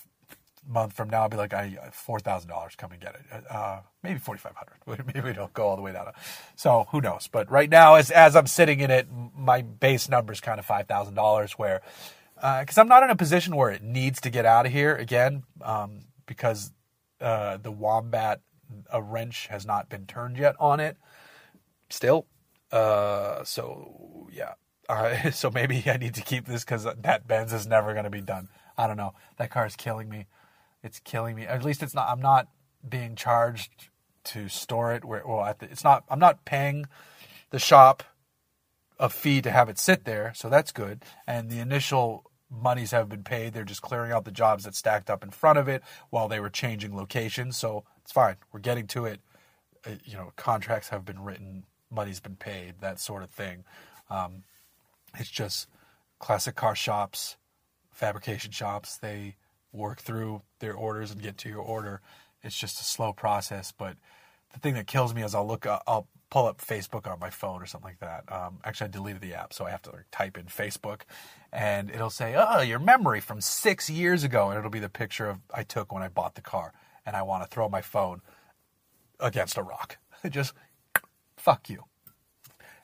month 0.67 0.93
from 0.93 1.10
now 1.10 1.24
I'll 1.24 1.30
be 1.30 1.38
like, 1.38 1.54
I 1.54 1.89
four 1.91 2.19
thousand 2.19 2.50
dollars, 2.50 2.76
come 2.76 2.91
and 2.91 3.02
get 3.02 3.15
it. 3.15 3.43
Uh, 3.50 3.80
maybe 4.04 4.19
forty 4.19 4.39
five 4.39 4.54
hundred. 4.56 5.06
Maybe 5.13 5.22
we 5.22 5.34
don't 5.34 5.54
go 5.54 5.67
all 5.67 5.76
the 5.76 5.82
way 5.82 5.93
down. 5.93 6.12
So 6.56 6.88
who 6.91 7.02
knows? 7.02 7.28
But 7.32 7.50
right 7.50 7.69
now, 7.69 7.95
as 7.95 8.12
as 8.12 8.36
I'm 8.36 8.48
sitting 8.48 8.80
in 8.80 8.91
it, 8.91 9.08
my 9.36 9.62
base 9.62 10.10
number 10.10 10.34
is 10.34 10.41
kind 10.41 10.60
of 10.60 10.65
five 10.65 10.88
thousand 10.88 11.15
dollars. 11.15 11.54
Where 11.54 11.82
because 12.36 12.78
uh, 12.78 12.82
I'm 12.82 12.88
not 12.88 13.04
in 13.04 13.10
a 13.10 13.15
position 13.15 13.56
where 13.56 13.72
it 13.72 13.82
needs 13.82 14.22
to 14.22 14.30
get 14.30 14.45
out 14.45 14.65
of 14.65 14.72
here 14.72 14.95
again. 14.95 15.43
Um, 15.62 16.02
because 16.30 16.72
uh, 17.20 17.58
the 17.58 17.72
wombat 17.72 18.39
a 18.94 19.02
wrench 19.02 19.48
has 19.48 19.65
not 19.65 19.89
been 19.89 20.06
turned 20.06 20.38
yet 20.38 20.56
on 20.60 20.80
it. 20.80 20.96
Still 21.89 22.28
uh, 22.72 23.44
so 23.44 24.30
yeah. 24.32 24.54
Uh, 24.88 25.32
so 25.32 25.52
maybe 25.52 25.84
i 25.88 25.98
need 25.98 26.13
to 26.15 26.22
keep 26.22 26.46
this 26.46 26.63
because 26.63 26.84
that 26.84 27.28
benz 27.28 27.52
is 27.52 27.68
never 27.68 27.94
going 27.94 28.06
to 28.06 28.10
be 28.10 28.22
done. 28.22 28.48
I 28.78 28.88
don't 28.88 28.98
know. 28.98 29.13
That 29.38 29.52
car 29.52 29.65
is 29.65 29.76
killing 29.76 30.08
me. 30.08 30.28
It's 30.84 31.00
killing 31.00 31.36
me. 31.36 31.46
At 31.46 31.65
least 31.65 31.84
it's 31.84 31.94
not 31.96 32.08
i'm 32.10 32.22
not 32.22 32.48
being 32.88 33.15
charged 33.15 33.89
to 34.26 34.48
store 34.48 34.94
it 34.94 35.04
where 35.04 35.24
well 35.26 35.54
the, 35.60 35.65
it's 35.65 35.84
not 35.84 36.04
i'm 36.10 36.20
not 36.20 36.46
paying 36.46 36.86
the 37.50 37.60
shop 37.60 38.04
a 39.00 39.10
fee 39.10 39.42
to 39.42 39.52
have 39.52 39.70
it 39.70 39.80
sit 39.80 40.06
there 40.06 40.32
so 40.36 40.50
that's 40.50 40.72
good. 40.72 41.04
And 41.26 41.50
the 41.50 41.60
initial 41.60 42.29
monies 42.50 42.92
have 42.92 43.10
been 43.10 43.24
paid. 43.24 43.54
They're 43.54 43.64
just 43.64 43.82
clearing 43.82 44.12
out 44.12 44.26
the 44.26 44.32
jobs 44.32 44.64
that 44.64 44.76
stacked 44.76 45.10
up 45.10 45.24
in 45.24 45.30
front 45.30 45.60
of 45.60 45.68
it 45.68 45.84
while 46.10 46.28
they 46.28 46.40
were 46.40 46.50
changing 46.50 46.96
locations. 46.96 47.58
So 47.58 47.84
it's 48.02 48.12
fine. 48.12 48.36
We're 48.52 48.60
getting 48.60 48.88
to 48.88 49.06
it. 49.06 49.22
Uh, 49.86 49.92
you 50.04 50.18
know, 50.18 50.32
contracts 50.36 50.90
have 50.90 51.06
been 51.06 51.24
written, 51.24 51.64
money's 51.90 52.20
been 52.20 52.36
paid, 52.36 52.76
that 52.82 53.00
sort 53.00 53.24
of 53.24 53.30
thing. 53.30 53.64
Um, 54.10 54.44
it's 55.18 55.30
just 55.30 55.68
classic 56.20 56.56
car 56.56 56.76
shops, 56.76 57.38
fabrication 57.92 58.52
shops. 58.52 58.98
They 58.98 59.36
work 59.72 60.02
through 60.02 60.42
their 60.60 60.74
orders 60.74 61.12
and 61.12 61.22
get 61.22 61.38
to 61.40 61.50
your 61.50 61.62
order. 61.62 62.02
It's 62.44 62.58
just 62.58 62.82
a 62.82 62.84
slow 62.84 63.14
process. 63.14 63.72
But 63.72 63.96
the 64.52 64.60
thing 64.60 64.74
that 64.74 64.88
kills 64.88 65.14
me 65.14 65.24
is 65.24 65.34
I'll 65.36 65.48
look, 65.48 65.66
I'll 65.66 66.08
pull 66.30 66.46
up 66.46 66.60
Facebook 66.60 67.10
on 67.12 67.20
my 67.20 67.30
phone 67.30 67.62
or 67.62 67.65
something 67.65 67.89
like 67.89 68.00
that. 68.00 68.32
Um, 68.32 68.60
actually, 68.63 68.86
I 68.86 68.92
deleted 68.92 69.22
the 69.22 69.34
app, 69.34 69.54
so 69.54 69.65
I 69.65 69.72
have 69.72 69.82
to 69.84 69.92
like, 69.92 70.06
type 70.12 70.38
in 70.38 70.46
Facebook, 70.46 71.02
and 71.52 71.89
it'll 71.89 72.10
say, 72.10 72.36
"Oh, 72.38 72.62
your 72.62 72.80
memory 72.80 73.20
from 73.20 73.42
six 73.42 73.89
years 73.89 74.24
ago," 74.24 74.50
and 74.50 74.58
it'll 74.58 74.70
be 74.70 74.80
the 74.80 74.89
picture 74.89 75.28
of 75.30 75.39
I 75.54 75.63
took 75.63 75.92
when 75.92 76.04
I 76.04 76.08
bought 76.08 76.36
the 76.36 76.42
car, 76.42 76.74
and 77.06 77.15
I 77.15 77.24
want 77.24 77.44
to 77.44 77.50
throw 77.50 77.70
my 77.70 77.82
phone 77.82 78.22
against 79.20 79.58
a 79.58 79.63
rock. 79.63 79.98
Just 80.30 80.54
fuck 81.38 81.70
you. 81.70 81.84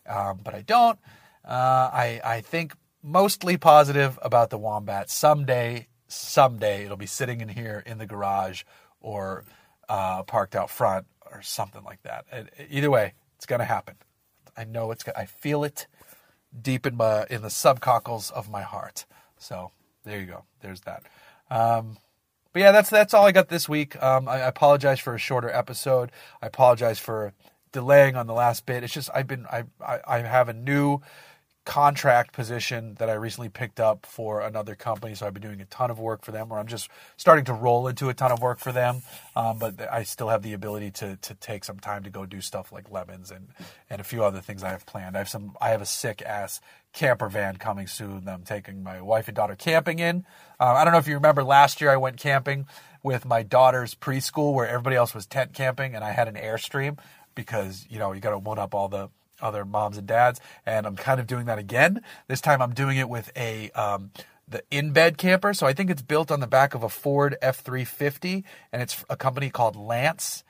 Um, 0.08 0.39
but 0.43 0.53
I 0.53 0.62
don't. 0.62 0.99
Uh, 1.43 1.89
I 1.93 2.21
I 2.23 2.41
think 2.41 2.75
mostly 3.03 3.58
positive 3.58 4.17
about 4.21 4.49
the 4.49 4.58
Wombat. 4.58 5.10
Someday, 5.10 5.88
someday 6.08 6.86
it'll 6.86 6.97
be 6.97 7.05
sitting 7.05 7.41
in 7.41 7.49
here 7.49 7.84
in 7.86 7.99
the 7.99 8.08
garage 8.08 8.63
or 8.99 9.43
uh, 9.88 10.23
parked 10.23 10.55
out 10.55 10.71
front 10.71 11.05
or 11.31 11.41
something 11.43 11.84
like 11.84 12.01
that. 12.03 12.25
Either 12.69 12.89
way, 12.89 13.13
it's 13.35 13.45
going 13.45 13.59
to 13.59 13.65
happen. 13.65 13.95
I 14.57 14.63
know 14.63 14.91
it's. 14.91 15.03
I 15.15 15.25
feel 15.25 15.63
it 15.63 15.87
deep 16.61 16.85
in 16.85 16.95
my 16.95 17.25
in 17.29 17.41
the 17.41 17.49
subcockles 17.49 18.31
of 18.31 18.49
my 18.49 18.61
heart. 18.61 19.05
So 19.37 19.71
there 20.03 20.19
you 20.19 20.25
go. 20.25 20.45
There's 20.61 20.81
that. 20.81 21.03
Um, 21.49 21.97
but 22.53 22.61
yeah, 22.61 22.71
that's 22.71 22.89
that's 22.89 23.13
all 23.13 23.25
I 23.25 23.31
got 23.31 23.49
this 23.49 23.67
week. 23.67 24.01
Um, 24.01 24.27
I, 24.29 24.35
I, 24.35 24.47
apologize 24.47 24.99
for 24.99 25.13
a 25.13 25.19
shorter 25.19 25.49
episode. 25.49 26.11
I 26.41 26.47
apologize 26.47 26.99
for 26.99 27.33
delaying 27.73 28.15
on 28.15 28.27
the 28.27 28.33
last 28.33 28.65
bit. 28.65 28.83
It's 28.83 28.93
just 28.93 29.09
I've 29.13 29.27
been 29.27 29.45
I 29.47 29.65
I, 29.85 29.99
I 30.07 30.19
have 30.19 30.47
a 30.47 30.53
new 30.53 31.01
contract 31.65 32.32
position 32.32 32.95
that 32.99 33.10
I 33.10 33.13
recently 33.13 33.49
picked 33.49 33.80
up 33.80 34.06
for 34.06 34.39
another 34.41 34.75
company. 34.75 35.15
So 35.15 35.25
I've 35.25 35.34
been 35.34 35.41
doing 35.41 35.62
a 35.62 35.65
ton 35.65 35.89
of 35.91 35.99
work 35.99 36.23
for 36.23 36.32
them, 36.32 36.51
or 36.51 36.60
I'm 36.60 36.67
just 36.67 36.89
starting 37.17 37.45
to 37.45 37.54
roll 37.54 37.88
into 37.88 38.08
a 38.08 38.13
ton 38.13 38.32
of 38.32 38.39
work 38.39 38.60
for 38.60 38.71
them. 38.71 39.01
Um, 39.36 39.58
but 39.58 39.82
I 39.91 40.04
still 40.04 40.30
have 40.30 40.43
the 40.43 40.54
ability 40.54 40.91
to 40.91 41.17
to 41.17 41.34
take 41.36 41.63
some 41.65 41.80
time 41.80 42.04
to 42.04 42.10
go 42.10 42.25
do 42.25 42.39
stuff 42.39 42.71
like 42.71 42.91
lemons 42.91 43.32
and 43.32 43.47
and 43.89 43.99
a 43.99 44.04
few 44.04 44.23
other 44.23 44.41
things 44.41 44.63
I 44.63 44.69
have 44.69 44.86
planned. 44.86 45.15
I 45.15 45.19
have 45.19 45.30
some. 45.30 45.58
I 45.60 45.69
have 45.69 45.82
a 45.82 45.86
sick 45.86 46.21
ass 46.21 46.62
camper 46.93 47.28
van 47.30 47.58
coming 47.58 47.88
soon. 47.88 48.25
That 48.25 48.36
I'm 48.36 48.43
taking 48.43 48.84
my 48.84 49.01
wife 49.01 49.28
and 49.28 49.36
daughter 49.36 49.56
camping 49.56 49.99
in. 49.99 50.25
Uh, 50.60 50.73
I 50.73 50.84
don't 50.84 50.93
know 50.93 50.99
if 50.99 51.08
you 51.08 51.15
remember 51.15 51.43
last 51.43 51.82
year 51.82 51.89
I 51.89 51.97
went 51.97 52.17
camping 52.17 52.67
with 53.01 53.25
my 53.25 53.43
daughter's 53.43 53.95
preschool 53.95 54.54
where 54.54 54.67
everybody 54.67 54.95
else 54.95 55.13
was 55.13 55.25
tent 55.25 55.54
camping 55.54 55.95
and 55.95 56.04
I 56.04 56.12
had 56.12 56.28
an 56.28 56.36
airstream 56.36 56.97
because 57.36 57.86
you 57.89 57.99
know 57.99 58.13
you 58.13 58.21
got 58.21 58.32
to 58.32 58.38
one 58.38 58.60
up 58.60 58.73
all 58.73 58.88
the 58.88 59.10
other 59.41 59.65
moms 59.65 59.97
and 59.97 60.07
dads, 60.07 60.39
and 60.65 60.85
I'm 60.85 60.95
kind 60.95 61.19
of 61.19 61.27
doing 61.27 61.45
that 61.45 61.57
again. 61.57 62.01
This 62.27 62.41
time 62.41 62.61
I'm 62.61 62.73
doing 62.73 62.97
it 62.97 63.09
with 63.09 63.31
a 63.35 63.71
um, 63.71 64.11
the 64.47 64.63
in 64.71 64.91
bed 64.91 65.17
camper. 65.17 65.53
So 65.53 65.67
I 65.67 65.73
think 65.73 65.89
it's 65.89 66.01
built 66.01 66.31
on 66.31 66.39
the 66.39 66.47
back 66.47 66.73
of 66.75 66.83
a 66.83 66.89
Ford 66.89 67.37
F 67.41 67.59
three 67.59 67.85
fifty, 67.85 68.43
and 68.71 68.81
it's 68.81 69.03
a 69.09 69.17
company 69.17 69.49
called 69.49 69.75
Lance. 69.75 70.43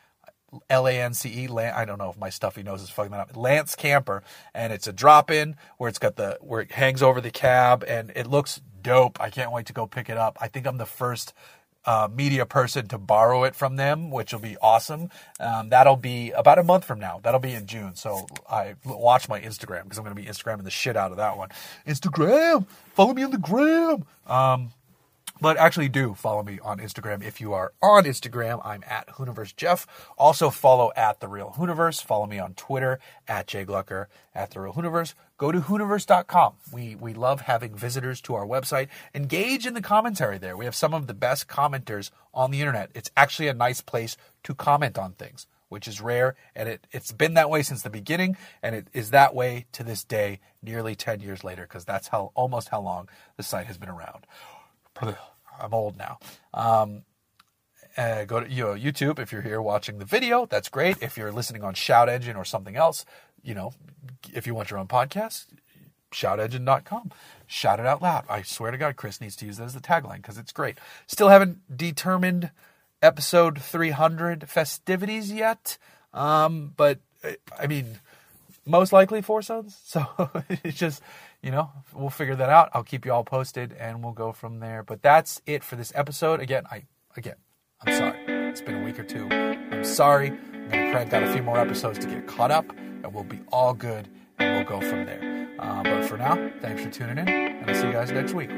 L 0.69 0.87
A 0.87 1.01
N 1.01 1.13
C 1.13 1.43
E. 1.43 1.49
I 1.49 1.83
don't 1.83 1.97
know 1.97 2.09
if 2.09 2.17
my 2.17 2.29
stuffy 2.29 2.63
nose 2.63 2.81
is 2.81 2.89
fucking 2.89 3.11
that 3.11 3.19
up. 3.19 3.35
Lance 3.35 3.75
camper, 3.75 4.23
and 4.53 4.71
it's 4.71 4.87
a 4.87 4.93
drop 4.93 5.29
in 5.29 5.57
where 5.77 5.89
it's 5.89 5.99
got 5.99 6.15
the 6.15 6.37
where 6.39 6.61
it 6.61 6.71
hangs 6.71 7.01
over 7.03 7.19
the 7.19 7.31
cab, 7.31 7.83
and 7.85 8.13
it 8.15 8.25
looks 8.25 8.61
dope. 8.81 9.19
I 9.19 9.29
can't 9.29 9.51
wait 9.51 9.65
to 9.65 9.73
go 9.73 9.85
pick 9.85 10.09
it 10.09 10.17
up. 10.17 10.37
I 10.39 10.47
think 10.47 10.65
I'm 10.65 10.77
the 10.77 10.85
first 10.85 11.33
uh, 11.85 12.07
media 12.13 12.45
person 12.45 12.87
to 12.89 12.97
borrow 12.97 13.43
it 13.43 13.55
from 13.55 13.75
them, 13.75 14.11
which 14.11 14.33
will 14.33 14.39
be 14.39 14.57
awesome. 14.61 15.09
Um, 15.39 15.69
that'll 15.69 15.95
be 15.95 16.31
about 16.31 16.59
a 16.59 16.63
month 16.63 16.85
from 16.85 16.99
now. 16.99 17.19
That'll 17.23 17.39
be 17.39 17.53
in 17.53 17.67
June. 17.67 17.95
So 17.95 18.27
I 18.49 18.75
watch 18.85 19.29
my 19.29 19.39
Instagram 19.39 19.83
because 19.83 19.97
I'm 19.97 20.03
going 20.03 20.15
to 20.15 20.21
be 20.21 20.27
Instagramming 20.27 20.63
the 20.63 20.71
shit 20.71 20.97
out 20.97 21.11
of 21.11 21.17
that 21.17 21.37
one. 21.37 21.49
Instagram, 21.87 22.65
follow 22.93 23.13
me 23.13 23.23
on 23.23 23.31
the 23.31 23.37
gram. 23.37 24.05
Um, 24.27 24.71
but 25.41 25.57
actually, 25.57 25.89
do 25.89 26.13
follow 26.13 26.43
me 26.43 26.59
on 26.63 26.79
Instagram 26.79 27.21
if 27.21 27.41
you 27.41 27.53
are 27.53 27.73
on 27.81 28.05
Instagram. 28.05 28.61
I'm 28.63 28.83
at 28.87 29.07
Hooniverse 29.09 29.55
Jeff. 29.55 29.85
Also 30.17 30.49
follow 30.49 30.91
at 30.95 31.19
The 31.19 31.27
Real 31.27 31.53
Hooniverse. 31.57 32.01
Follow 32.01 32.25
me 32.25 32.39
on 32.39 32.53
Twitter 32.53 32.99
at 33.27 33.47
Jay 33.47 33.65
Glucker 33.65 34.05
at 34.33 34.51
The 34.51 34.61
Real 34.61 34.73
Hooniverse. 34.73 35.13
Go 35.37 35.51
to 35.51 35.59
Hooniverse.com. 35.59 36.53
We, 36.71 36.95
we 36.95 37.13
love 37.13 37.41
having 37.41 37.75
visitors 37.75 38.21
to 38.21 38.35
our 38.35 38.45
website. 38.45 38.87
Engage 39.13 39.65
in 39.65 39.73
the 39.73 39.81
commentary 39.81 40.37
there. 40.37 40.55
We 40.55 40.65
have 40.65 40.75
some 40.75 40.93
of 40.93 41.07
the 41.07 41.13
best 41.13 41.49
commenters 41.49 42.11
on 42.33 42.51
the 42.51 42.61
internet. 42.61 42.89
It's 42.95 43.11
actually 43.17 43.49
a 43.49 43.53
nice 43.53 43.81
place 43.81 44.15
to 44.43 44.55
comment 44.55 44.97
on 44.97 45.13
things, 45.13 45.47
which 45.67 45.85
is 45.85 45.99
rare. 45.99 46.35
And 46.55 46.69
it, 46.69 46.87
it's 46.93 47.11
been 47.11 47.33
that 47.33 47.49
way 47.49 47.61
since 47.63 47.81
the 47.81 47.89
beginning. 47.89 48.37
And 48.63 48.73
it 48.73 48.87
is 48.93 49.11
that 49.11 49.35
way 49.35 49.65
to 49.73 49.83
this 49.83 50.05
day, 50.05 50.39
nearly 50.63 50.95
10 50.95 51.19
years 51.19 51.43
later, 51.43 51.63
because 51.63 51.83
that's 51.83 52.07
how 52.07 52.31
almost 52.35 52.69
how 52.69 52.79
long 52.79 53.09
the 53.35 53.43
site 53.43 53.67
has 53.67 53.77
been 53.77 53.89
around. 53.89 54.25
I'm 55.01 55.73
old 55.73 55.97
now. 55.97 56.19
Um, 56.53 57.03
uh, 57.97 58.25
go 58.25 58.41
to 58.41 58.49
you 58.49 58.63
know, 58.63 58.73
YouTube 58.73 59.19
if 59.19 59.31
you're 59.31 59.41
here 59.41 59.61
watching 59.61 59.99
the 59.99 60.05
video. 60.05 60.45
That's 60.45 60.69
great. 60.69 60.97
If 61.01 61.17
you're 61.17 61.31
listening 61.31 61.63
on 61.63 61.73
Shout 61.73 62.09
Engine 62.09 62.35
or 62.35 62.43
something 62.43 62.75
else, 62.75 63.05
you 63.41 63.53
know, 63.53 63.73
if 64.33 64.45
you 64.45 64.53
want 64.53 64.69
your 64.69 64.79
own 64.79 64.87
podcast, 64.87 65.45
shoutengine.com. 66.11 67.11
Shout 67.47 67.79
it 67.79 67.85
out 67.85 68.01
loud. 68.01 68.25
I 68.29 68.41
swear 68.41 68.71
to 68.71 68.77
God, 68.77 68.95
Chris 68.95 69.21
needs 69.21 69.35
to 69.37 69.45
use 69.45 69.57
that 69.57 69.65
as 69.65 69.73
the 69.73 69.79
tagline 69.79 70.17
because 70.17 70.37
it's 70.37 70.51
great. 70.51 70.77
Still 71.07 71.29
haven't 71.29 71.77
determined 71.77 72.51
episode 73.01 73.61
300 73.61 74.49
festivities 74.49 75.31
yet, 75.31 75.77
um, 76.13 76.73
but 76.75 76.99
uh, 77.23 77.31
I 77.57 77.67
mean, 77.67 77.99
most 78.65 78.91
likely 78.91 79.21
four 79.21 79.41
sons. 79.41 79.77
So 79.85 80.05
it's 80.49 80.77
just, 80.77 81.01
you 81.45 81.51
know, 81.51 81.71
we'll 81.93 82.09
figure 82.09 82.35
that 82.35 82.49
out. 82.49 82.71
I'll 82.73 82.83
keep 82.83 83.05
you 83.05 83.13
all 83.13 83.23
posted 83.23 83.71
and 83.73 84.03
we'll 84.03 84.13
go 84.13 84.31
from 84.33 84.59
there. 84.59 84.81
But 84.81 85.03
that's 85.03 85.43
it 85.45 85.63
for 85.63 85.75
this 85.75 85.91
episode. 85.93 86.39
Again, 86.39 86.63
I 86.71 86.85
again, 87.15 87.35
I'm 87.85 87.93
sorry. 87.93 88.17
It's 88.49 88.61
been 88.61 88.81
a 88.81 88.83
week 88.83 88.97
or 88.97 89.03
two. 89.03 89.27
I'm 89.29 89.83
sorry. 89.83 90.31
I'm 90.31 90.69
gonna 90.69 90.91
crank 90.91 91.13
out 91.13 91.21
a 91.21 91.31
few 91.31 91.43
more 91.43 91.59
episodes 91.59 91.99
to 91.99 92.07
get 92.07 92.25
caught 92.25 92.49
up, 92.49 92.67
and 92.71 93.13
we'll 93.13 93.23
be 93.23 93.41
all 93.51 93.75
good, 93.75 94.09
and 94.39 94.55
we'll 94.55 94.79
go 94.79 94.89
from 94.89 95.05
there. 95.05 95.47
Uh, 95.59 95.83
but 95.83 96.05
for 96.05 96.17
now, 96.17 96.51
thanks 96.61 96.81
for 96.81 96.89
tuning 96.89 97.19
in, 97.19 97.29
and 97.29 97.69
I'll 97.69 97.75
see 97.75 97.87
you 97.87 97.93
guys 97.93 98.11
next 98.11 98.33
week. 98.33 98.49